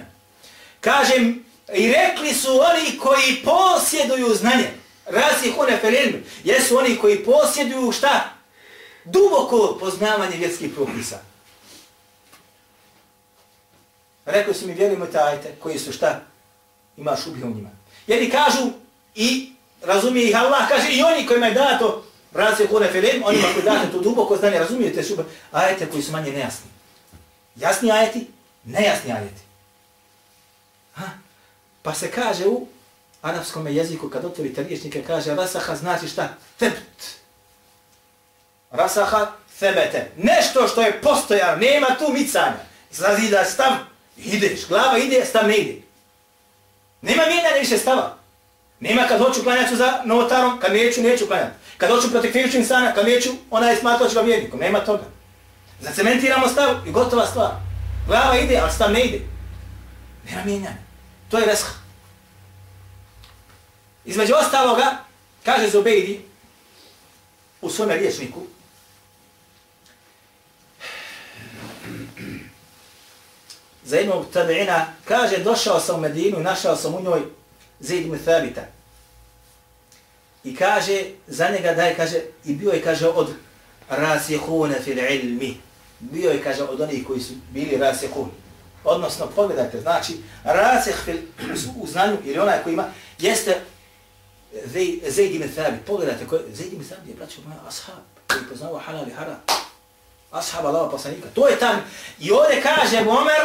Kažem, 0.81 1.47
I 1.75 1.93
rekli 1.93 2.35
su 2.35 2.49
oni 2.61 2.99
koji 2.99 3.43
posjeduju 3.45 4.35
znanje 4.35 4.71
rasihune 5.07 5.79
fel 5.79 5.81
felilmi. 5.81 6.25
Jesu 6.45 6.79
oni 6.79 6.97
koji 6.97 7.25
posjeduju 7.25 7.93
šta? 7.93 8.33
Duboko 9.05 9.77
poznavanje 9.81 10.37
vjerskih 10.37 10.75
propisa. 10.75 11.19
Rekli 14.27 14.55
su 14.55 14.67
mi, 14.67 14.75
vjerujemo 14.75 15.07
tajte, 15.07 15.55
koji 15.63 15.79
su 15.79 15.93
šta? 15.93 16.21
Ima 16.97 17.17
šubih 17.17 17.45
u 17.45 17.49
njima. 17.49 17.71
Jer 18.07 18.33
kažu 18.33 18.71
i 19.15 19.53
razumije 19.83 20.29
ih 20.29 20.37
Allah, 20.37 20.69
kaže 20.69 20.89
i 20.93 21.03
oni 21.03 21.27
kojima 21.27 21.47
je 21.47 21.55
dato 21.55 22.05
rasi 22.33 22.67
hune 22.67 22.89
felim, 22.93 23.23
onima 23.25 23.49
koji 23.53 23.65
dato 23.65 23.87
to 23.93 24.01
duboko 24.01 24.37
znanje, 24.37 24.59
razumijete 24.59 25.03
šube, 25.03 25.25
ajete 25.53 25.91
koji 25.91 26.03
su 26.03 26.13
manje 26.13 26.33
nejasni. 26.33 26.71
Jasni 27.57 27.91
ajeti, 27.91 28.27
nejasni 28.65 29.13
ajeti. 29.13 29.41
Ha? 30.95 31.05
Pa 31.83 31.95
se 31.95 32.11
kaže 32.11 32.47
u 32.47 32.67
arapskom 33.27 33.67
jeziku, 33.67 34.09
kad 34.09 34.25
otvorite 34.25 34.63
riječnike, 34.63 35.03
kaže 35.03 35.35
rasaha 35.35 35.77
znači 35.77 36.09
šta? 36.09 36.29
Thebt. 36.57 37.03
Rasaha 38.71 39.27
sebete. 39.59 40.11
Nešto 40.17 40.69
što 40.69 40.83
je 40.83 41.01
postojano, 41.03 41.57
nema 41.57 41.87
tu 41.99 42.13
micanja. 42.13 42.57
Zazida 42.91 43.45
stav, 43.45 43.73
ideš, 44.17 44.69
glava 44.69 44.99
ide, 44.99 45.25
stav 45.25 45.49
ne 45.49 45.57
ide. 45.57 45.81
Nema 47.03 47.23
mijenjanja 47.27 47.57
više 47.61 47.79
stava. 47.79 48.17
Nema 48.81 49.03
kad 49.09 49.21
hoću 49.21 49.43
klanjati 49.43 49.77
za 49.77 50.01
novotarom, 50.05 50.61
kad 50.61 50.73
neću, 50.73 51.03
neću 51.03 51.27
klanjati. 51.27 51.57
Kad 51.77 51.91
hoću 51.91 52.11
protiv 52.11 52.33
krivičnim 52.33 52.65
sana, 52.65 52.93
kad 52.95 53.07
neću, 53.07 53.31
ona 53.51 53.71
je 53.71 53.77
smatlač 53.77 54.15
ga 54.15 54.21
vjernikom. 54.21 54.61
Nema 54.61 54.81
toga. 54.81 55.05
Zacementiramo 55.81 56.49
stav 56.49 56.89
i 56.89 56.91
gotova 56.91 57.27
stvar. 57.27 57.51
Glava 58.07 58.39
ide, 58.39 58.59
ali 58.63 58.73
stav 58.73 58.93
ne 58.93 59.01
ide. 59.01 59.21
Nema 60.31 60.45
mijenjanja. 60.45 60.77
To 61.31 61.39
je 61.39 61.47
resha. 61.47 61.86
Između 64.07 64.35
ostaloga, 64.35 64.97
kaže 65.45 65.71
Zubejdi 65.71 66.21
u 67.61 67.71
svome 67.71 67.97
riječniku, 67.97 68.41
za 73.85 73.97
jednog 73.97 74.27
tabeina, 74.33 74.87
kaže, 75.05 75.39
došao 75.39 75.81
sam 75.81 75.97
u 75.97 76.01
Medinu 76.01 76.41
i 76.41 76.43
našao 76.43 76.77
sam 76.77 76.95
u 76.95 77.01
njoj 77.01 77.23
Zaid 77.81 78.07
ibn 78.07 78.19
Thabita. 78.25 78.63
I 80.45 80.57
kaže, 80.57 81.05
za 81.27 81.49
njega 81.49 81.75
daje, 81.75 81.97
kaže, 81.97 82.21
i 82.45 82.55
bio 82.55 82.71
je, 82.71 82.83
kaže, 82.83 83.09
od 83.09 83.35
rasihuna 83.89 84.75
fil 84.85 84.99
ilmi. 84.99 85.57
Bio 86.01 86.31
je, 86.31 86.43
kaže, 86.43 86.63
od 86.63 86.81
onih 86.81 87.07
koji 87.07 87.21
su 87.21 87.33
bili 87.51 87.77
rasihuni. 87.77 88.31
Odnosno, 88.85 89.27
pogledajte, 89.27 89.81
znači, 89.81 90.17
rasih 90.45 90.95
fil, 91.05 91.17
u 91.77 91.87
znanju, 91.87 92.17
ili 92.25 92.39
onaj 92.39 92.63
koji 92.63 92.73
ima, 92.73 92.85
jeste 93.19 93.61
Zaid 95.09 95.35
ibn 95.35 95.49
Thabit. 95.55 95.81
Pogledajte, 95.87 96.27
ko, 96.27 96.39
Zaid 96.53 96.73
ibn 96.73 96.85
Thabit 96.85 97.09
je, 97.09 97.15
braćo 97.15 97.41
moja, 97.47 97.61
ashab, 97.69 98.05
koji 98.27 98.45
poznao 98.49 98.79
halal 98.87 99.09
i 99.09 99.11
haram. 99.11 99.41
Ashab 100.31 100.67
Allaho 100.67 100.91
poslanika. 100.91 101.29
To 101.35 101.49
je 101.49 101.59
tam. 101.59 101.81
I 102.21 102.33
ovdje 102.33 102.63
kaže 102.63 102.99
Omer, 102.99 103.43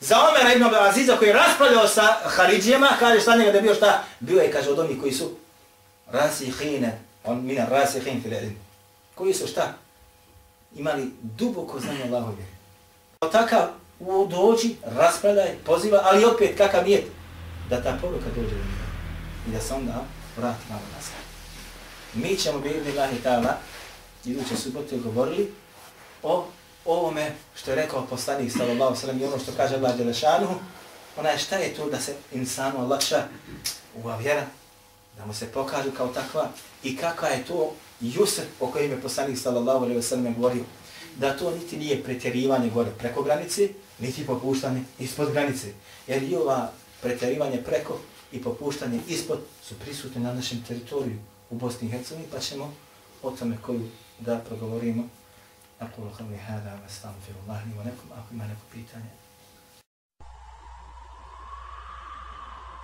za 0.00 0.16
Omera 0.28 0.54
ibn 0.54 0.74
Aziza 0.74 1.16
koji 1.16 1.28
je 1.28 1.32
raspravljao 1.32 1.88
sa 1.88 2.02
Haridžijama, 2.24 2.88
kaže 2.98 3.20
šta 3.20 3.36
njega 3.36 3.52
da 3.52 3.60
bio 3.60 3.74
šta? 3.74 4.04
Bio 4.20 4.42
je, 4.42 4.52
kaže, 4.52 4.70
od 4.70 4.78
onih 4.78 5.00
koji 5.00 5.12
su 5.12 5.30
rasihine, 6.10 6.98
on 7.24 7.44
mina 7.44 7.66
rasihin 7.70 8.22
fil 8.22 8.32
ilm. 8.32 8.56
Koji 9.14 9.34
su 9.34 9.46
šta? 9.46 9.74
Imali 10.76 11.10
duboko 11.22 11.80
znanje 11.80 12.04
Allahove. 12.04 12.44
Takav 13.32 13.68
u 14.00 14.26
dođi, 14.26 14.76
raspravljaj, 14.84 15.56
poziva, 15.64 16.00
ali 16.04 16.24
opet 16.24 16.58
kakav 16.58 16.84
nije 16.84 17.04
da 17.70 17.82
ta 17.82 17.98
poruka 18.00 18.26
dođe 18.36 18.48
do 18.48 18.54
njega. 18.54 18.90
I 19.48 19.50
da 19.50 19.60
se 19.60 19.74
onda 19.74 20.04
vrati 20.36 20.64
malo 20.68 20.82
nazad. 20.96 21.12
Mi 22.14 22.36
ćemo 22.36 22.58
biti 22.58 22.90
Allahi 22.90 23.16
ta'ala 23.24 23.52
iduće 24.24 24.56
subote 24.56 24.96
govorili 24.96 25.52
o 26.22 26.46
ovome 26.84 27.32
što 27.56 27.70
je 27.70 27.76
rekao 27.76 28.06
poslanik 28.06 28.52
sallallahu 28.52 28.96
sallam 28.96 29.20
i 29.20 29.24
ono 29.24 29.38
što 29.38 29.52
kaže 29.56 29.74
Allah 29.74 29.96
Đelešanuhu, 29.96 30.54
onaj 31.16 31.38
šta 31.38 31.56
je 31.56 31.74
to 31.74 31.90
da 31.90 32.00
se 32.00 32.14
insanu 32.32 32.84
olakša 32.84 33.22
ova 34.04 34.16
vjera, 34.16 34.46
da 35.18 35.26
mu 35.26 35.34
se 35.34 35.46
pokažu 35.46 35.90
kao 35.96 36.08
takva 36.08 36.48
i 36.82 36.96
kakva 36.96 37.28
je 37.28 37.44
to 37.44 37.74
jusr 38.00 38.42
o 38.60 38.66
kojem 38.66 38.90
je 38.90 39.00
poslanik 39.00 39.38
sallallahu 39.38 39.84
alaihi 39.84 40.00
wa 40.00 40.02
sallam 40.02 40.34
govorio. 40.34 40.64
Da 41.16 41.36
to 41.36 41.50
niti 41.50 41.76
nije 41.76 42.02
pretjerivanje 42.02 42.70
gore 42.70 42.90
preko 42.98 43.22
granice, 43.22 43.68
niti 43.98 44.26
popuštanje 44.26 44.82
ispod 44.98 45.32
granice. 45.32 45.66
Jer 46.06 46.22
i 46.22 46.36
ova 46.36 46.70
pretjerivanje 47.02 47.62
preko 47.62 47.98
i 48.31 48.41
popuštanje 48.41 48.99
ispod 49.07 49.39
su 49.63 49.75
prisutni 49.75 50.21
na 50.21 50.33
našem 50.33 50.63
teritoriju 50.67 51.17
u 51.49 51.55
Bosni 51.55 51.87
i 51.87 51.91
Hercegovini, 51.91 52.31
pa 52.31 52.39
ćemo 52.39 52.73
o 53.23 53.31
tome 53.31 53.57
koju 53.61 53.89
da 54.19 54.39
progovorimo. 54.39 55.03
أقول 55.81 56.09
قولي 56.19 56.37
هذا 56.37 56.79
واستغفر 56.83 57.33
الله 57.43 57.63
لي 57.65 57.73
ولكم 57.79 58.07
أقول 58.11 58.37
ما 58.39 58.43
لكم 58.43 58.67
بيتاني 58.73 59.09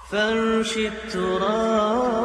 فرش 0.09 0.77
التراب 0.77 2.21